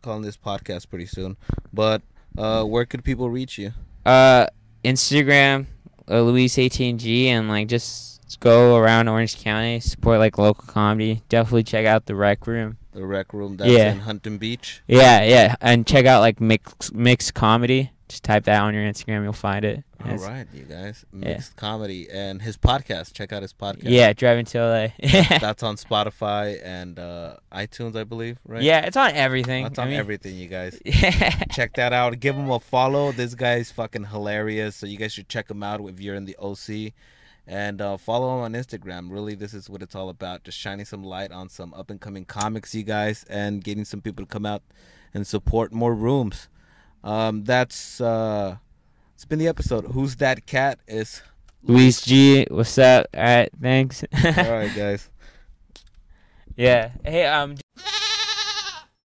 [0.02, 1.36] calling this podcast pretty soon.
[1.72, 2.02] But
[2.36, 3.72] uh, where could people reach you?
[4.06, 4.46] uh
[4.84, 5.66] instagram
[6.10, 11.62] uh, luis atng and like just go around orange county support like local comedy definitely
[11.62, 13.92] check out the rec room The rec room that's Yeah.
[13.92, 14.82] in Huntington Beach.
[14.88, 17.90] Yeah, yeah, and check out like mix mixed comedy.
[18.08, 19.84] Just type that on your Instagram, you'll find it.
[20.02, 21.04] All It's- right, you guys.
[21.12, 21.28] Yeah.
[21.34, 23.12] Mixed comedy and his podcast.
[23.12, 23.82] Check out his podcast.
[23.82, 25.08] Yeah, driving to LA.
[25.38, 28.38] That's on Spotify and uh, iTunes, I believe.
[28.46, 28.62] Right.
[28.62, 29.64] Yeah, it's on everything.
[29.64, 30.80] That's I on mean- everything, you guys.
[30.84, 31.30] Yeah.
[31.52, 32.18] check that out.
[32.20, 33.12] Give him a follow.
[33.12, 34.76] This guy's fucking hilarious.
[34.76, 36.92] So you guys should check him out if you're in the OC.
[37.46, 39.10] And uh, follow him on Instagram.
[39.10, 40.44] Really, this is what it's all about.
[40.44, 44.00] Just shining some light on some up and coming comics, you guys, and getting some
[44.02, 44.62] people to come out
[45.14, 46.48] and support more rooms.
[47.08, 48.58] Um, that's uh,
[49.14, 49.86] it's been the episode.
[49.86, 50.78] Who's that cat?
[50.86, 51.22] Is
[51.62, 53.06] Luis G, what's up?
[53.14, 54.04] All right, thanks.
[54.12, 55.08] all right, guys.
[56.54, 56.90] yeah.
[57.02, 57.56] Hey, um.